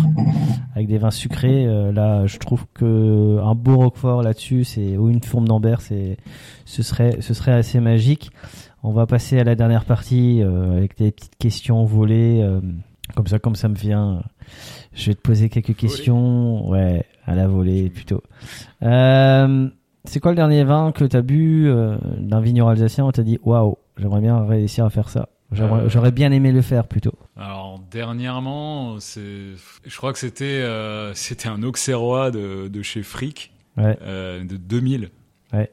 avec 0.76 0.88
des 0.88 0.98
vins 0.98 1.12
sucrés. 1.12 1.66
euh, 1.66 1.92
là, 1.92 2.26
je 2.26 2.38
trouve 2.38 2.66
que 2.74 3.40
un 3.44 3.56
beau 3.56 3.78
roquefort 3.78 4.24
là-dessus, 4.24 4.64
c'est 4.64 4.98
ou 4.98 5.10
une 5.10 5.22
fourme 5.22 5.48
d'ambert, 5.48 5.82
c'est 5.82 6.18
ce 6.66 6.84
serait 6.84 7.18
ce 7.22 7.34
serait 7.34 7.54
assez 7.54 7.80
magique. 7.80 8.32
On 8.84 8.92
va 8.92 9.06
passer 9.06 9.40
à 9.40 9.44
la 9.44 9.56
dernière 9.56 9.86
partie 9.86 10.42
euh, 10.42 10.78
avec 10.78 10.98
des 10.98 11.12
petites 11.12 11.38
questions 11.38 11.86
volées 11.86 12.42
euh, 12.42 12.60
comme 13.16 13.28
ça 13.28 13.40
comme 13.40 13.56
ça 13.56 13.68
me 13.68 13.76
vient. 13.76 14.24
Je 14.94 15.08
vais 15.08 15.16
te 15.16 15.22
poser 15.22 15.50
quelques 15.50 15.76
questions, 15.76 16.68
ouais, 16.70 17.06
à 17.26 17.36
la 17.36 17.48
volée 17.48 17.90
plutôt. 17.90 18.22
Euh, 18.82 19.70
c'est 20.06 20.20
quoi 20.20 20.32
le 20.32 20.36
dernier 20.36 20.64
vin 20.64 20.92
que 20.92 21.06
t'as 21.06 21.22
bu 21.22 21.68
euh, 21.68 21.98
d'un 22.18 22.42
vigneron 22.42 22.70
alsacien? 22.70 23.06
Où 23.06 23.12
t'as 23.12 23.24
dit 23.24 23.40
waouh, 23.44 23.78
j'aimerais 23.98 24.22
bien 24.22 24.46
réussir 24.46 24.86
à 24.86 24.90
faire 24.90 25.10
ça. 25.10 25.30
Euh. 25.60 25.88
j'aurais 25.88 26.12
bien 26.12 26.32
aimé 26.32 26.52
le 26.52 26.62
faire 26.64 26.88
plutôt. 26.88 27.14
Alors 27.38 27.80
dernièrement, 27.92 29.00
c'est, 29.00 29.52
je 29.86 29.98
crois 29.98 30.12
que 30.12 30.20
c'était, 30.20 30.46
euh, 30.46 31.14
c'était 31.16 31.48
un 31.50 31.62
auxerrois 31.64 32.32
de, 32.32 32.68
de 32.68 32.82
chez 32.82 33.04
Frick, 33.04 33.52
Ouais. 33.78 33.98
de 34.44 34.58
2000. 34.58 35.10
Ouais. 35.52 35.72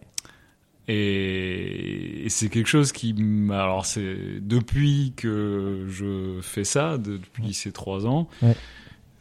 Et, 0.92 2.26
c'est 2.28 2.48
quelque 2.48 2.68
chose 2.68 2.92
qui, 2.92 3.14
alors 3.50 3.86
c'est 3.86 4.16
depuis 4.40 5.12
que 5.16 5.86
je 5.88 6.38
fais 6.42 6.64
ça, 6.64 6.98
de- 6.98 7.16
depuis 7.18 7.54
ces 7.54 7.72
trois 7.72 8.06
ans. 8.06 8.28
Ouais. 8.42 8.56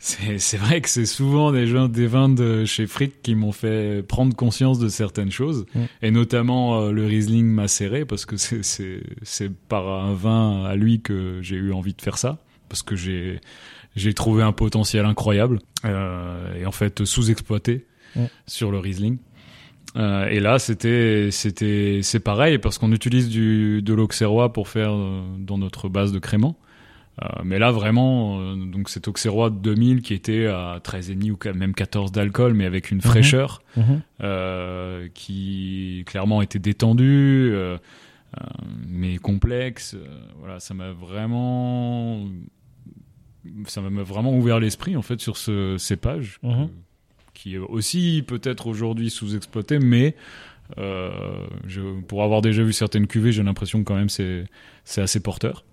C'est, 0.01 0.55
vrai 0.55 0.79
que 0.79 0.87
c'est 0.87 1.05
souvent 1.05 1.51
des, 1.51 1.67
gens, 1.67 1.89
des 1.89 2.07
vins 2.07 2.29
de 2.29 2.63
chez 2.63 2.87
Frick 2.87 3.21
qui 3.21 3.35
m'ont 3.35 3.51
fait 3.51 4.01
prendre 4.07 4.33
conscience 4.33 4.79
de 4.79 4.87
certaines 4.87 5.31
choses, 5.31 5.65
Ouais. 5.75 5.87
et 6.01 6.11
notamment 6.11 6.79
euh, 6.83 6.91
le 6.93 7.05
Riesling 7.05 7.45
macéré, 7.45 8.05
parce 8.05 8.25
que 8.25 8.37
c'est, 8.37 9.49
par 9.67 9.89
un 9.89 10.13
vin 10.13 10.63
à 10.63 10.75
lui 10.75 11.01
que 11.01 11.39
j'ai 11.41 11.57
eu 11.57 11.73
envie 11.73 11.93
de 11.93 12.01
faire 12.01 12.17
ça, 12.17 12.41
parce 12.69 12.81
que 12.81 12.95
j'ai, 12.95 13.41
j'ai 13.97 14.13
trouvé 14.13 14.41
un 14.41 14.53
potentiel 14.53 15.03
incroyable, 15.05 15.59
euh, 15.83 16.55
et 16.61 16.65
en 16.65 16.71
fait 16.71 17.03
sous-exploité 17.03 17.85
Ouais. 18.15 18.27
sur 18.47 18.71
le 18.71 18.79
Riesling. 18.79 19.17
Euh, 19.95 20.27
et 20.27 20.39
là, 20.39 20.59
c'était, 20.59 21.29
c'était, 21.31 22.01
c'est 22.03 22.19
pareil 22.19 22.57
parce 22.59 22.77
qu'on 22.77 22.91
utilise 22.91 23.29
du, 23.29 23.81
de 23.81 23.93
l'auxerrois 23.93 24.53
pour 24.53 24.67
faire 24.67 24.91
euh, 24.93 25.21
dans 25.39 25.57
notre 25.57 25.89
base 25.89 26.11
de 26.11 26.19
crément. 26.19 26.57
Euh, 27.21 27.25
mais 27.43 27.59
là, 27.59 27.71
vraiment, 27.71 28.55
donc 28.55 28.87
cet 28.87 29.07
auxerrois 29.09 29.49
de 29.49 29.55
2000 29.57 30.01
qui 30.01 30.13
était 30.13 30.45
à 30.45 30.79
13,5 30.81 31.31
ou 31.31 31.57
même 31.57 31.73
14 31.73 32.11
d'alcool, 32.11 32.53
mais 32.53 32.65
avec 32.65 32.91
une 32.91 33.01
fraîcheur 33.01 33.61
Mhm. 33.75 34.01
euh, 34.21 35.07
qui 35.13 36.03
clairement 36.05 36.41
était 36.41 36.59
détendue, 36.59 37.53
mais 38.87 39.17
complexe. 39.17 39.97
Voilà, 40.39 40.59
ça 40.61 40.73
m'a 40.73 40.91
vraiment, 40.91 42.25
ça 43.65 43.81
m'a 43.81 44.03
vraiment 44.03 44.33
ouvert 44.33 44.59
l'esprit 44.59 44.95
en 44.95 45.01
fait 45.01 45.19
sur 45.19 45.35
ce 45.35 45.77
cépage 45.77 46.39
Mhm. 46.43 46.69
Qui 47.41 47.55
est 47.55 47.57
aussi 47.57 48.23
peut-être 48.27 48.67
aujourd'hui 48.67 49.09
sous-exploité, 49.09 49.79
mais 49.79 50.15
euh, 50.77 51.09
je, 51.67 51.81
pour 52.01 52.23
avoir 52.23 52.41
déjà 52.41 52.63
vu 52.63 52.73
certaines 52.73 53.07
cuvées, 53.07 53.31
j'ai 53.31 53.43
l'impression 53.43 53.79
que 53.79 53.85
quand 53.85 53.95
même 53.95 54.09
c'est 54.09 54.43
c'est 54.83 55.01
assez 55.01 55.19
porteur. 55.21 55.63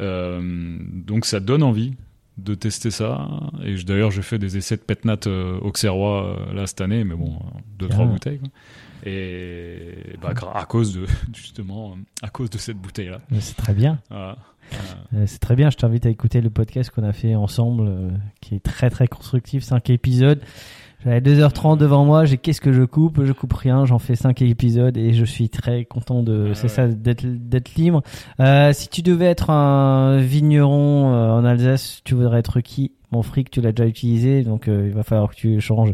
Euh, 0.00 0.78
donc 0.92 1.24
ça 1.26 1.40
donne 1.40 1.62
envie 1.62 1.94
de 2.36 2.54
tester 2.54 2.90
ça. 2.92 3.28
Et 3.64 3.74
d'ailleurs, 3.82 4.12
j'ai 4.12 4.22
fait 4.22 4.38
des 4.38 4.56
essais 4.56 4.76
de 4.76 4.82
pétnat 4.82 5.16
euh, 5.26 5.58
auxerrois 5.60 6.36
euh, 6.38 6.52
là 6.54 6.66
cette 6.68 6.80
année, 6.80 7.02
mais 7.02 7.16
bon, 7.16 7.38
deux, 7.78 7.88
trois 7.88 8.04
Ah. 8.04 8.08
bouteilles. 8.08 8.38
quoi. 8.38 8.48
Et 9.04 9.94
bah, 10.22 10.32
à 10.54 10.64
cause 10.66 10.94
de, 10.94 11.04
justement, 11.34 11.96
à 12.22 12.28
cause 12.28 12.48
de 12.50 12.58
cette 12.58 12.76
bouteille-là. 12.78 13.20
Mais 13.30 13.40
C'est 13.40 13.56
très 13.56 13.74
bien. 13.74 13.98
Voilà. 14.08 14.36
Euh, 15.14 15.24
C'est 15.26 15.40
très 15.40 15.56
bien, 15.56 15.70
je 15.70 15.76
t'invite 15.78 16.06
à 16.06 16.10
écouter 16.10 16.40
le 16.40 16.50
podcast 16.50 16.90
qu'on 16.90 17.02
a 17.04 17.12
fait 17.12 17.34
ensemble, 17.34 17.90
qui 18.40 18.54
est 18.54 18.62
très 18.62 18.90
très 18.90 19.08
constructif, 19.08 19.64
5 19.64 19.90
épisodes. 19.90 20.40
J'avais 21.04 21.20
2h30 21.20 21.78
devant 21.78 22.04
moi, 22.04 22.24
j'ai 22.24 22.38
qu'est-ce 22.38 22.60
que 22.60 22.72
je 22.72 22.82
coupe? 22.82 23.24
Je 23.24 23.32
coupe 23.32 23.52
rien, 23.52 23.84
j'en 23.86 23.98
fais 24.00 24.16
5 24.16 24.42
épisodes 24.42 24.96
et 24.96 25.12
je 25.12 25.24
suis 25.24 25.48
très 25.48 25.84
content 25.84 26.22
de 26.24 26.48
Ah 26.50 26.54
c'est 26.54 26.64
ouais. 26.64 26.68
ça 26.68 26.88
d'être 26.88 27.24
d'être 27.24 27.74
libre. 27.76 28.02
Euh, 28.40 28.72
si 28.72 28.88
tu 28.88 29.02
devais 29.02 29.26
être 29.26 29.50
un 29.50 30.18
vigneron 30.18 31.12
euh, 31.14 31.30
en 31.30 31.44
Alsace, 31.44 32.00
tu 32.04 32.14
voudrais 32.14 32.40
être 32.40 32.60
qui? 32.60 32.92
Mon 33.12 33.22
fric, 33.22 33.50
tu 33.50 33.60
l'as 33.60 33.72
déjà 33.72 33.88
utilisé, 33.88 34.42
donc 34.42 34.66
euh, 34.68 34.86
il 34.88 34.92
va 34.94 35.02
falloir 35.04 35.30
que 35.30 35.36
tu 35.36 35.60
changes. 35.60 35.92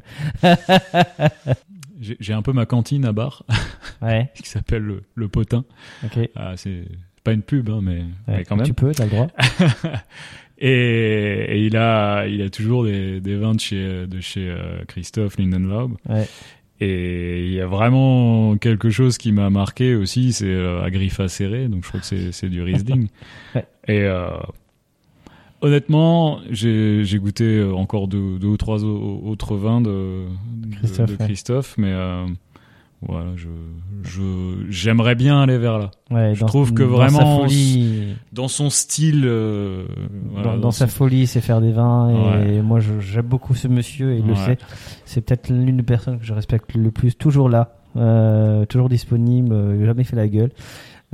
J'ai 2.00 2.32
un 2.32 2.42
peu 2.42 2.52
ma 2.52 2.66
cantine 2.66 3.04
à 3.04 3.12
bar 3.12 3.44
Ouais, 4.02 4.30
qui 4.34 4.48
s'appelle 4.48 4.82
le, 4.82 5.02
le 5.14 5.28
Potin. 5.28 5.64
ok. 6.04 6.28
Ah, 6.34 6.54
c'est 6.56 6.84
pas 7.22 7.32
une 7.32 7.42
pub, 7.42 7.70
hein, 7.70 7.80
mais, 7.82 7.98
Ouais, 8.00 8.04
mais 8.28 8.44
quand 8.44 8.56
même. 8.56 8.66
Tu 8.66 8.74
peux, 8.74 8.92
t'as 8.92 9.04
le 9.04 9.10
droit. 9.10 9.28
et, 10.68 11.56
et 11.56 11.66
il 11.66 11.76
a, 11.76 12.26
il 12.26 12.40
a 12.42 12.48
toujours 12.50 12.84
des, 12.84 13.20
des 13.20 13.36
vins 13.36 13.54
de 13.54 13.60
chez, 13.60 14.06
de 14.06 14.20
chez 14.20 14.48
euh, 14.48 14.82
Christophe 14.88 15.36
Lindenlaub. 15.38 15.92
Ouais. 16.08 16.26
Et 16.80 17.46
il 17.46 17.52
y 17.52 17.60
a 17.60 17.66
vraiment 17.66 18.56
quelque 18.56 18.90
chose 18.90 19.16
qui 19.18 19.30
m'a 19.32 19.48
marqué 19.50 19.94
aussi, 19.94 20.32
c'est 20.32 20.46
euh, 20.46 20.82
Agrifa 20.82 21.28
serré, 21.28 21.68
donc 21.68 21.84
je 21.84 21.88
crois 21.88 22.00
que 22.00 22.30
c'est, 22.32 22.48
du 22.48 22.62
Riesling. 22.62 23.08
Ouais. 23.54 23.64
Et 23.86 24.00
euh, 24.02 24.28
honnêtement, 25.60 26.40
j'ai, 26.50 27.04
goûté 27.18 27.62
encore 27.62 28.08
deux, 28.08 28.38
deux 28.38 28.48
ou 28.48 28.56
trois 28.56 28.84
au- 28.84 29.20
autres 29.26 29.56
vins 29.56 29.80
de, 29.80 30.24
de- 30.56 30.76
Christophe, 30.76 31.10
de 31.10 31.16
ouais. 31.16 31.24
Christophe, 31.26 31.74
mais 31.78 31.92
euh, 31.92 32.26
voilà, 33.08 33.30
je, 33.36 33.48
je, 34.02 34.66
j'aimerais 34.70 35.14
bien 35.14 35.40
aller 35.42 35.58
vers 35.58 35.78
là. 35.78 35.90
Ouais, 36.10 36.34
Je 36.34 36.40
dans- 36.40 36.46
trouve 36.46 36.72
que 36.74 36.82
dans 36.82 36.88
vraiment, 36.90 37.18
sa 37.18 37.42
folie, 37.48 38.14
Dans 38.32 38.48
son 38.48 38.70
style, 38.70 39.22
euh, 39.24 39.84
voilà, 40.30 40.44
dans, 40.48 40.54
dans 40.54 40.60
dans 40.60 40.70
sa 40.70 40.86
son- 40.86 40.92
folie, 40.96 41.26
c'est 41.26 41.40
faire 41.40 41.60
des 41.60 41.72
vins. 41.72 42.10
Et 42.44 42.56
Ouais. 42.56 42.62
moi, 42.62 42.80
je- 42.80 43.00
j'aime 43.00 43.26
beaucoup 43.26 43.54
ce 43.54 43.68
monsieur 43.68 44.12
et 44.12 44.18
il 44.18 44.26
le 44.26 44.34
sait. 44.34 44.58
C'est 45.04 45.20
peut-être 45.20 45.48
l'une 45.50 45.76
des 45.78 45.82
personnes 45.82 46.18
que 46.18 46.24
je 46.24 46.32
respecte 46.34 46.74
le 46.74 46.90
plus. 46.90 47.14
Toujours 47.16 47.48
là, 47.48 47.76
euh, 47.96 48.64
toujours 48.66 48.88
disponible, 48.88 49.52
euh, 49.52 49.84
jamais 49.86 50.04
fait 50.04 50.16
la 50.16 50.28
gueule. 50.28 50.50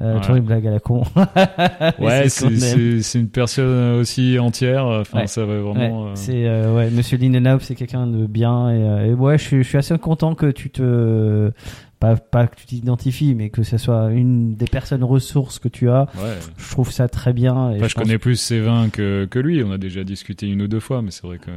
Euh, 0.01 0.15
Ouais. 0.15 0.21
Toujours 0.21 0.37
une 0.37 0.45
blague 0.45 0.67
à 0.67 0.71
la 0.71 0.81
con. 0.81 1.03
Ouais, 1.99 2.29
c'est, 2.31 3.19
une 3.19 3.29
personne 3.29 3.99
aussi 4.01 4.39
entière. 4.39 4.87
Enfin, 4.87 5.21
Ouais. 5.21 5.27
ça 5.27 5.45
va 5.45 5.55
Ouais, 5.55 5.61
vraiment. 5.61 6.07
euh, 6.07 6.11
c'est 6.15 6.47
euh, 6.47 6.75
ouais, 6.75 6.91
Monsieur 6.91 7.19
Lindenlaub, 7.19 7.61
c'est 7.61 7.75
quelqu'un 7.75 8.07
de 8.07 8.27
bien 8.27 8.71
et, 8.71 8.83
euh, 8.83 9.07
et 9.11 9.13
ouais, 9.15 9.37
je 9.37 9.45
suis, 9.45 9.63
je 9.63 9.69
suis 9.69 9.79
assez 9.79 9.97
content 9.99 10.35
que 10.35 10.51
tu 10.51 10.71
te 10.71 11.51
pas, 11.99 12.17
pas 12.17 12.47
que 12.47 12.57
tu 12.57 12.65
t'identifies, 12.65 13.35
mais 13.35 13.51
que 13.51 13.63
ce 13.63 13.77
soit 13.77 14.11
une 14.11 14.55
des 14.55 14.65
personnes 14.65 15.05
ressources 15.05 15.59
que 15.59 15.69
tu 15.69 15.91
as. 15.91 16.05
ouais. 16.17 16.39
Je 16.57 16.71
trouve 16.71 16.91
ça 16.91 17.09
très 17.09 17.35
bien. 17.35 17.73
Et 17.73 17.77
Enfin, 17.77 17.89
je 17.89 17.95
pense- 17.95 18.03
connais 18.05 18.17
plus 18.19 18.37
ses 18.37 18.61
vins 18.61 18.89
que, 18.89 19.27
que 19.27 19.39
lui. 19.39 19.63
On 19.63 19.71
a 19.71 19.77
déjà 19.79 20.03
discuté 20.03 20.47
une 20.49 20.63
ou 20.63 20.67
deux 20.69 20.81
fois, 20.81 21.03
mais 21.03 21.11
c'est 21.11 21.27
vrai 21.27 21.37
que. 21.39 21.51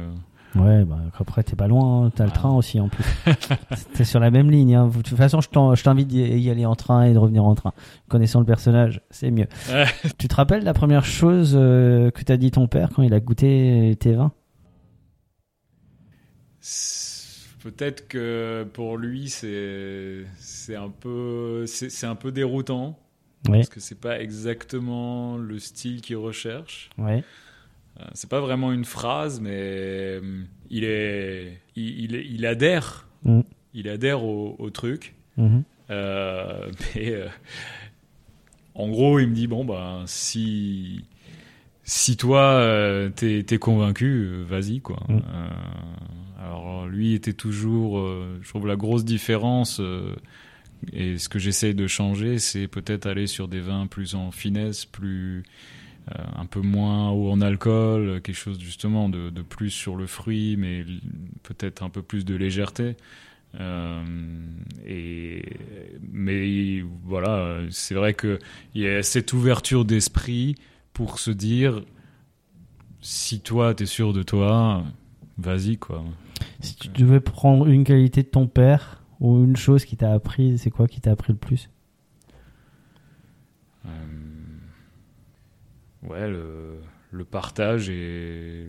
Ouais, 0.54 0.84
bah, 0.84 0.98
après 1.18 1.42
t'es 1.42 1.56
pas 1.56 1.66
loin, 1.66 2.06
hein. 2.06 2.12
t'as 2.14 2.24
le 2.24 2.30
Ah. 2.32 2.34
train 2.38 2.52
aussi 2.54 2.78
en 2.80 2.88
plus. 2.88 3.04
t'es 3.94 4.04
sur 4.04 4.20
la 4.20 4.30
même 4.30 4.50
ligne. 4.50 4.74
Hein. 4.76 4.86
De 4.88 5.02
toute 5.02 5.16
façon, 5.16 5.40
je 5.40 5.82
t'invite 5.82 6.08
d'y 6.08 6.20
y 6.22 6.50
aller 6.50 6.64
en 6.64 6.76
train 6.76 7.04
et 7.04 7.12
de 7.12 7.18
revenir 7.18 7.44
en 7.44 7.54
train. 7.54 7.72
Connaissant 8.08 8.38
le 8.40 8.46
personnage, 8.46 9.00
c'est 9.10 9.30
mieux. 9.30 9.46
Ouais. 9.70 9.86
tu 10.18 10.28
te 10.28 10.34
rappelles 10.34 10.62
la 10.64 10.74
première 10.74 11.04
chose 11.04 11.54
euh, 11.58 12.10
que 12.10 12.22
t'as 12.22 12.36
dit 12.36 12.50
ton 12.52 12.68
père 12.68 12.90
quand 12.94 13.02
il 13.02 13.12
a 13.14 13.20
goûté 13.20 13.96
tes 13.98 14.12
vins? 14.12 14.32
Peut-être 17.62 18.08
que 18.08 18.66
pour 18.72 18.98
lui, 18.98 19.28
c'est, 19.30 20.24
un 20.76 20.90
peu, 20.90 21.64
un 22.02 22.14
peu 22.14 22.32
déroutant. 22.32 22.98
Ouais, 23.48 23.58
Parce 23.58 23.68
que 23.68 23.80
c'est 23.80 24.00
pas 24.00 24.20
exactement 24.20 25.36
le 25.36 25.58
style 25.58 26.00
qu'il 26.00 26.16
recherche. 26.16 26.88
ouais, 26.98 27.22
C'est 28.14 28.28
pas 28.28 28.40
vraiment 28.40 28.72
une 28.72 28.84
phrase, 28.84 29.40
mais 29.40 29.50
euh, 29.56 30.42
il 30.70 30.84
est, 30.84 31.60
il, 31.76 32.00
il, 32.04 32.14
il 32.14 32.46
adhère, 32.46 33.08
Mm. 33.24 33.40
il 33.72 33.88
adhère 33.88 34.22
au, 34.24 34.56
au 34.58 34.70
truc. 34.70 35.14
mhm, 35.36 35.62
Euh, 35.90 36.70
mais 36.94 37.10
euh, 37.12 37.28
en 38.74 38.88
gros, 38.88 39.18
il 39.20 39.28
me 39.28 39.34
dit 39.34 39.46
bon 39.46 39.64
bah 39.64 40.02
si 40.06 41.04
si 41.84 42.16
toi 42.16 42.40
euh, 42.54 43.10
t'es 43.10 43.58
convaincu, 43.58 44.06
euh, 44.06 44.42
vas-y 44.46 44.80
quoi. 44.80 44.98
Mm. 45.08 45.16
Euh, 45.16 45.48
alors 46.42 46.86
lui 46.86 47.14
était 47.14 47.32
toujours, 47.32 47.98
euh, 47.98 48.38
je 48.42 48.48
trouve 48.48 48.66
la 48.66 48.76
grosse 48.76 49.04
différence. 49.04 49.78
euh, 49.80 50.14
et 50.92 51.16
ce 51.16 51.28
que 51.30 51.38
j'essaye 51.38 51.74
de 51.74 51.86
changer, 51.86 52.38
c'est 52.38 52.68
peut-être 52.68 53.06
aller 53.06 53.26
sur 53.26 53.48
des 53.48 53.60
vins 53.60 53.86
plus 53.86 54.14
en 54.14 54.30
finesse, 54.30 54.84
plus 54.84 55.38
euh, 55.38 55.42
un 56.10 56.46
peu 56.46 56.60
moins 56.60 57.10
haut 57.10 57.30
en 57.30 57.40
alcool, 57.40 58.20
quelque 58.22 58.36
chose 58.36 58.58
justement 58.60 59.08
de, 59.08 59.30
de 59.30 59.42
plus 59.42 59.70
sur 59.70 59.96
le 59.96 60.06
fruit, 60.06 60.56
mais 60.56 60.84
peut-être 61.42 61.82
un 61.82 61.88
peu 61.88 62.02
plus 62.02 62.24
de 62.24 62.34
légèreté. 62.34 62.96
Euh, 63.60 64.04
et 64.86 65.42
mais 66.12 66.82
voilà, 67.04 67.60
c'est 67.70 67.94
vrai 67.94 68.14
que 68.14 68.38
il 68.74 68.82
y 68.82 68.88
a 68.88 69.02
cette 69.02 69.32
ouverture 69.32 69.84
d'esprit 69.84 70.56
pour 70.92 71.18
se 71.18 71.30
dire 71.30 71.82
si 73.00 73.40
toi 73.40 73.74
t'es 73.74 73.86
sûr 73.86 74.12
de 74.12 74.22
toi, 74.22 74.84
vas-y 75.38 75.76
quoi. 75.76 76.04
Si 76.60 76.74
tu 76.74 76.88
devais 76.88 77.20
prendre 77.20 77.66
une 77.66 77.84
qualité 77.84 78.22
de 78.22 78.28
ton 78.28 78.46
père 78.46 79.02
ou 79.20 79.44
une 79.44 79.56
chose 79.56 79.84
qui 79.84 79.96
t'a 79.96 80.12
appris, 80.12 80.58
c'est 80.58 80.70
quoi 80.70 80.88
qui 80.88 81.00
t'a 81.00 81.12
appris 81.12 81.32
le 81.32 81.38
plus? 81.38 81.70
Euh, 83.86 83.88
ouais, 86.08 86.28
le, 86.28 86.78
le 87.10 87.24
partage 87.24 87.88
et 87.90 88.66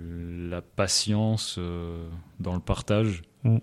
la 0.49 0.61
patience 0.61 1.55
euh, 1.59 2.07
dans 2.39 2.53
le 2.53 2.59
partage. 2.59 3.21
Mm. 3.43 3.57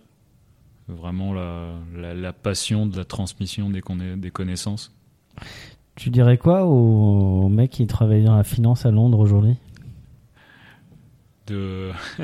Vraiment 0.88 1.32
la, 1.32 1.74
la, 1.94 2.14
la 2.14 2.32
passion 2.32 2.86
de 2.86 2.96
la 2.96 3.04
transmission 3.04 3.70
des, 3.70 3.80
conna- 3.80 4.16
des 4.16 4.30
connaissances. 4.30 4.94
Tu 5.94 6.10
dirais 6.10 6.38
quoi 6.38 6.64
au, 6.64 7.42
au 7.44 7.48
mec 7.48 7.70
qui 7.70 7.86
travaille 7.86 8.24
dans 8.24 8.36
la 8.36 8.44
finance 8.44 8.84
à 8.86 8.90
Londres 8.90 9.18
aujourd'hui? 9.18 9.56
De... 11.46 11.90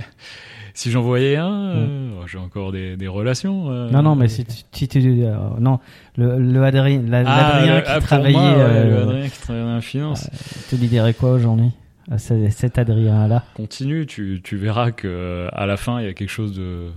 si 0.78 0.90
j'en 0.92 1.02
voyais 1.02 1.36
un, 1.36 1.52
euh, 1.74 2.10
oh, 2.20 2.26
j'ai 2.28 2.38
encore 2.38 2.70
des, 2.70 2.96
des 2.96 3.08
relations. 3.08 3.68
euh, 3.70 3.88
Mm. 3.88 3.92
Non, 3.92 4.02
non, 4.02 4.14
mais 4.14 4.28
si 4.28 4.44
tu, 4.44 4.54
si 4.72 4.86
tu- 4.88 5.00
euh, 5.24 5.36
non, 5.58 5.80
le, 6.16 6.38
le 6.38 6.62
Adrien, 6.64 7.02
la- 7.06 7.24
Ah, 7.26 7.60
le- 7.66 7.80
qui 7.82 7.88
ah, 7.90 8.00
travaillait, 8.00 8.38
moi, 8.38 8.56
ouais, 8.58 8.84
le 8.84 8.98
Adrien 9.02 9.28
qui 9.28 9.40
travaillait 9.40 9.66
dans 9.66 9.74
la 9.74 9.80
finance. 9.80 10.30
tu 10.68 10.76
lui 10.76 10.86
dirais 10.86 11.14
quoi 11.14 11.32
aujourd'hui 11.32 11.70
cet 12.16 12.78
Adrien-là? 12.78 13.44
Continue, 13.54 14.06
tu, 14.06 14.40
tu 14.42 14.56
verras 14.56 14.92
que 14.92 15.48
à 15.52 15.66
la 15.66 15.76
fin 15.76 16.00
il 16.00 16.06
y 16.06 16.08
a 16.08 16.14
quelque 16.14 16.30
chose 16.30 16.54
de, 16.56 16.90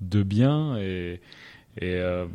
de 0.00 0.22
bien 0.22 0.76
et 0.78 1.20
et, 1.80 1.94
euh, 1.94 2.26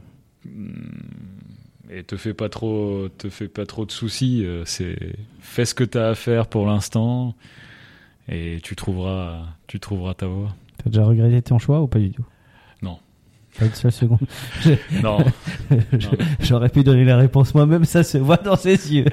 et 1.91 2.03
te 2.03 2.15
fais 2.17 2.33
pas 2.33 2.49
trop 2.49 3.07
te 3.17 3.29
fais 3.29 3.47
pas 3.47 3.65
trop 3.65 3.85
de 3.85 3.91
soucis. 3.91 4.47
C'est 4.65 4.97
fais 5.41 5.65
ce 5.65 5.75
que 5.75 5.83
tu 5.83 5.97
as 5.97 6.07
à 6.07 6.15
faire 6.15 6.47
pour 6.47 6.65
l'instant 6.65 7.35
et 8.29 8.59
tu 8.63 8.75
trouveras 8.75 9.43
tu 9.67 9.79
trouveras 9.79 10.13
ta 10.15 10.25
voie. 10.27 10.55
T'as 10.83 10.89
déjà 10.89 11.05
regretté 11.05 11.41
ton 11.41 11.59
choix 11.59 11.81
ou 11.81 11.87
pas 11.87 11.99
du 11.99 12.11
tout? 12.11 12.25
Non. 12.81 12.97
Pas 13.57 13.65
une 13.65 13.73
seule 13.73 13.91
seconde. 13.91 14.19
Non, 15.03 15.17
J'aurais 16.39 16.69
pu 16.69 16.83
donner 16.83 17.05
la 17.05 17.17
réponse 17.17 17.53
moi-même, 17.53 17.85
ça 17.85 18.03
se 18.03 18.17
voit 18.17 18.37
dans 18.37 18.55
ses 18.55 18.93
yeux. 18.93 19.05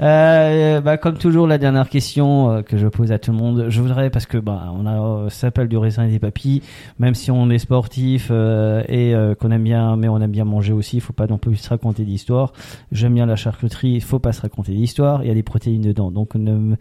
Euh, 0.00 0.80
bah, 0.80 0.96
comme 0.96 1.18
toujours, 1.18 1.46
la 1.46 1.58
dernière 1.58 1.88
question 1.88 2.50
euh, 2.50 2.62
que 2.62 2.76
je 2.76 2.88
pose 2.88 3.12
à 3.12 3.18
tout 3.18 3.30
le 3.30 3.36
monde, 3.36 3.66
je 3.68 3.80
voudrais 3.80 4.10
parce 4.10 4.26
que 4.26 4.38
bah 4.38 4.72
on 4.74 4.86
a 4.86 5.00
euh, 5.00 5.28
ça 5.28 5.42
s'appelle 5.42 5.68
du 5.68 5.76
raisin 5.76 6.04
et 6.04 6.10
des 6.10 6.18
papilles, 6.18 6.62
même 6.98 7.14
si 7.14 7.30
on 7.30 7.50
est 7.50 7.58
sportif 7.58 8.30
et 8.30 9.14
qu'on 9.40 9.50
aime 9.50 9.64
bien, 9.64 9.96
mais 9.96 10.08
on 10.08 10.20
aime 10.20 10.30
bien 10.30 10.44
manger 10.44 10.72
aussi, 10.72 10.96
il 10.96 11.00
faut 11.00 11.12
pas 11.12 11.26
non 11.26 11.38
plus 11.38 11.56
se 11.56 11.68
raconter 11.68 12.04
d'histoire. 12.04 12.52
J'aime 12.92 13.14
bien 13.14 13.26
la 13.26 13.36
charcuterie, 13.36 13.92
il 13.92 14.02
faut 14.02 14.18
pas 14.18 14.32
se 14.32 14.42
raconter 14.42 14.72
d'histoire. 14.72 15.22
Il 15.22 15.28
y 15.28 15.30
a 15.30 15.34
des 15.34 15.42
protéines 15.42 15.82
dedans, 15.82 16.10
donc 16.10 16.34
ne 16.34 16.74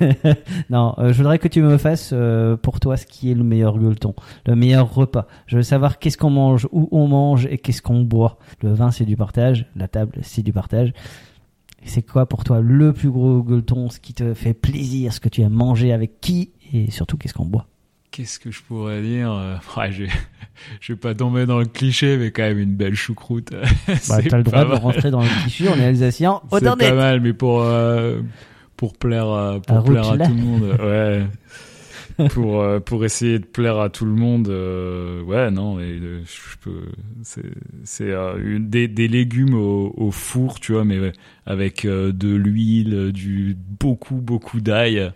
non, 0.70 0.94
je 0.98 1.12
voudrais 1.12 1.38
que 1.38 1.48
tu 1.48 1.62
me 1.62 1.76
fasses 1.78 2.14
pour 2.62 2.80
toi 2.80 2.96
ce 2.96 3.06
qui 3.06 3.30
est 3.30 3.34
le 3.34 3.44
meilleur 3.44 3.78
gueuleton, 3.78 4.14
le 4.46 4.54
meilleur 4.54 4.92
repas. 4.94 5.26
Je 5.46 5.56
veux 5.56 5.62
savoir 5.62 5.98
qu'est-ce 5.98 6.18
qu'on 6.18 6.30
mange, 6.30 6.68
où 6.72 6.88
on 6.92 7.08
mange 7.08 7.46
et 7.46 7.58
qu'est-ce 7.58 7.82
qu'on 7.82 8.02
boit. 8.02 8.38
Le 8.62 8.72
vin, 8.72 8.90
c'est 8.90 9.04
du 9.04 9.16
partage. 9.16 9.66
La 9.76 9.88
table, 9.88 10.18
c'est 10.22 10.42
du 10.42 10.52
partage. 10.52 10.92
C'est 11.84 12.02
quoi 12.02 12.26
pour 12.26 12.44
toi 12.44 12.60
le 12.60 12.92
plus 12.92 13.10
gros 13.10 13.42
gueuleton, 13.42 13.88
ce 13.90 14.00
qui 14.00 14.12
te 14.14 14.34
fait 14.34 14.54
plaisir, 14.54 15.12
ce 15.12 15.20
que 15.20 15.28
tu 15.28 15.40
aimes 15.42 15.52
manger 15.54 15.92
avec 15.92 16.20
qui 16.20 16.50
et 16.72 16.90
surtout 16.90 17.16
qu'est-ce 17.16 17.34
qu'on 17.34 17.46
boit? 17.46 17.66
Qu'est-ce 18.10 18.38
que 18.38 18.50
je 18.50 18.60
pourrais 18.62 19.02
dire? 19.02 19.30
Euh, 19.32 19.54
ouais, 19.76 19.90
je, 19.92 20.02
vais- 20.04 20.10
je 20.80 20.92
vais 20.92 20.98
pas 20.98 21.14
tomber 21.14 21.46
dans 21.46 21.58
le 21.58 21.64
cliché, 21.66 22.16
mais 22.16 22.30
quand 22.32 22.42
même 22.42 22.58
une 22.58 22.74
belle 22.74 22.94
choucroute. 22.94 23.50
bah, 24.08 24.18
T'as 24.28 24.36
le 24.36 24.42
droit 24.42 24.58
pas 24.58 24.64
de 24.64 24.70
mal. 24.70 24.78
rentrer 24.78 25.10
dans 25.10 25.22
le 25.22 25.42
cliché, 25.42 25.68
on 25.68 25.76
est 25.76 25.84
alsacien. 25.86 26.40
C'est 26.52 26.64
pas 26.64 26.76
mal, 26.94 27.20
mais 27.20 27.32
pour 27.32 27.62
euh, 27.62 28.20
pour 28.76 28.94
plaire 28.94 29.28
à, 29.28 29.60
pour 29.60 29.76
À 29.78 29.82
plaire 29.82 30.10
à 30.10 30.18
tout 30.18 30.34
le 30.34 30.42
monde, 30.42 30.62
ouais. 30.80 31.26
Pour 32.28 32.60
euh, 32.62 32.80
pour 32.80 33.04
essayer 33.04 33.38
de 33.38 33.44
plaire 33.46 33.78
à 33.78 33.90
tout 33.90 34.04
le 34.04 34.12
monde. 34.12 34.48
euh, 34.48 35.22
ouais, 35.22 35.50
non, 35.50 35.76
mais 35.76 35.84
euh, 35.84 36.22
je 36.24 36.56
peux. 36.58 36.86
C'est 37.22 37.42
des 38.60 38.88
des 38.88 39.08
légumes 39.08 39.54
au, 39.54 39.92
au 39.96 40.10
four, 40.10 40.60
tu 40.60 40.72
vois, 40.72 40.84
mais 40.84 41.12
avec 41.46 41.86
de 41.86 42.28
l'huile, 42.34 43.12
du 43.12 43.56
beaucoup 43.56 44.16
beaucoup 44.16 44.60
d'ail. 44.60 45.12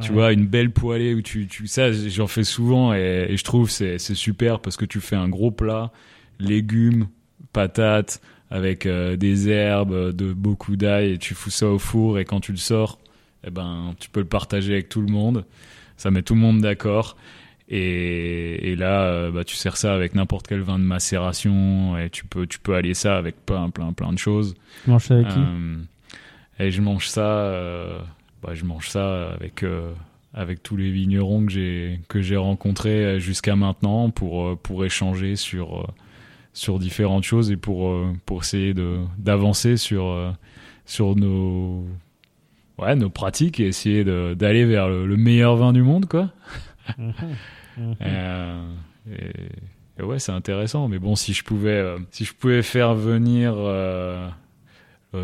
Tu 0.00 0.12
Ouais. 0.12 0.14
vois, 0.14 0.32
une 0.32 0.46
belle 0.46 0.70
poêlée 0.70 1.14
où 1.14 1.22
tu, 1.22 1.46
tu 1.48 1.66
ça, 1.66 1.92
j'en 1.92 2.26
fais 2.26 2.44
souvent 2.44 2.94
et, 2.94 3.26
et 3.30 3.36
je 3.36 3.44
trouve 3.44 3.70
c'est 3.70 3.98
c'est 3.98 4.14
super 4.14 4.60
parce 4.60 4.76
que 4.76 4.84
tu 4.84 5.00
fais 5.00 5.16
un 5.16 5.28
gros 5.28 5.50
plat, 5.50 5.92
légumes, 6.40 7.08
patates, 7.52 8.20
avec 8.50 8.86
des 8.88 9.48
herbes, 9.48 10.12
de 10.14 10.32
beaucoup 10.32 10.76
d'ail 10.76 11.12
et 11.12 11.18
tu 11.18 11.34
fous 11.34 11.50
ça 11.50 11.68
au 11.68 11.78
four 11.78 12.18
et 12.18 12.24
quand 12.24 12.40
tu 12.40 12.52
le 12.52 12.58
sors, 12.58 12.98
eh 13.44 13.50
ben 13.50 13.94
tu 13.98 14.10
peux 14.10 14.20
le 14.20 14.26
partager 14.26 14.72
avec 14.74 14.88
tout 14.88 15.00
le 15.00 15.10
monde. 15.12 15.44
Ça 15.96 16.10
met 16.10 16.22
tout 16.22 16.34
le 16.34 16.40
monde 16.40 16.60
d'accord. 16.60 17.16
Et, 17.70 18.70
et 18.72 18.76
là, 18.76 19.02
euh, 19.02 19.30
bah, 19.30 19.44
tu 19.44 19.54
sers 19.54 19.76
ça 19.76 19.94
avec 19.94 20.14
n'importe 20.14 20.46
quel 20.46 20.60
vin 20.60 20.78
de 20.78 20.84
macération 20.84 21.98
et 21.98 22.08
tu 22.08 22.24
peux, 22.24 22.46
tu 22.46 22.58
peux 22.58 22.74
aller 22.74 22.94
ça 22.94 23.18
avec 23.18 23.44
plein, 23.44 23.68
plein, 23.68 23.92
plein 23.92 24.12
de 24.12 24.18
choses. 24.18 24.54
Tu 24.84 24.90
manges 24.90 25.04
ça 25.04 25.14
avec 25.14 25.28
qui 25.28 25.38
Euh, 25.38 25.76
et 26.60 26.70
je 26.70 26.80
mange 26.80 27.06
ça, 27.08 27.20
euh, 27.20 27.98
bah, 28.42 28.54
je 28.54 28.64
mange 28.64 28.88
ça 28.88 29.32
avec 29.32 29.62
euh, 29.62 29.92
avec 30.32 30.62
tous 30.62 30.76
les 30.76 30.90
vignerons 30.90 31.44
que 31.44 31.52
j'ai 31.52 32.00
que 32.08 32.22
j'ai 32.22 32.36
rencontrés 32.36 33.20
jusqu'à 33.20 33.54
maintenant 33.54 34.10
pour 34.10 34.58
pour 34.58 34.84
échanger 34.84 35.36
sur 35.36 35.92
sur 36.52 36.78
différentes 36.78 37.24
choses 37.24 37.50
et 37.50 37.56
pour 37.56 37.94
pour 38.26 38.42
essayer 38.42 38.74
de 38.74 38.98
d'avancer 39.18 39.76
sur 39.76 40.34
sur 40.84 41.16
nos 41.16 41.86
ouais 42.78 42.94
nos 42.96 43.10
pratiques 43.10 43.60
et 43.60 43.66
essayer 43.66 44.04
d'aller 44.04 44.64
vers 44.64 44.88
le, 44.88 45.06
le 45.06 45.16
meilleur 45.16 45.56
vin 45.56 45.72
du 45.72 45.82
monde 45.82 46.06
quoi. 46.06 46.30
Euh, 48.02 48.60
et, 49.10 50.00
et 50.00 50.02
ouais, 50.02 50.18
c'est 50.18 50.32
intéressant. 50.32 50.88
Mais 50.88 50.98
bon, 50.98 51.14
si 51.16 51.32
je 51.32 51.44
pouvais, 51.44 51.70
euh, 51.70 51.98
si 52.10 52.24
je 52.24 52.32
pouvais 52.34 52.62
faire 52.62 52.94
venir 52.94 53.54
euh, 53.56 54.28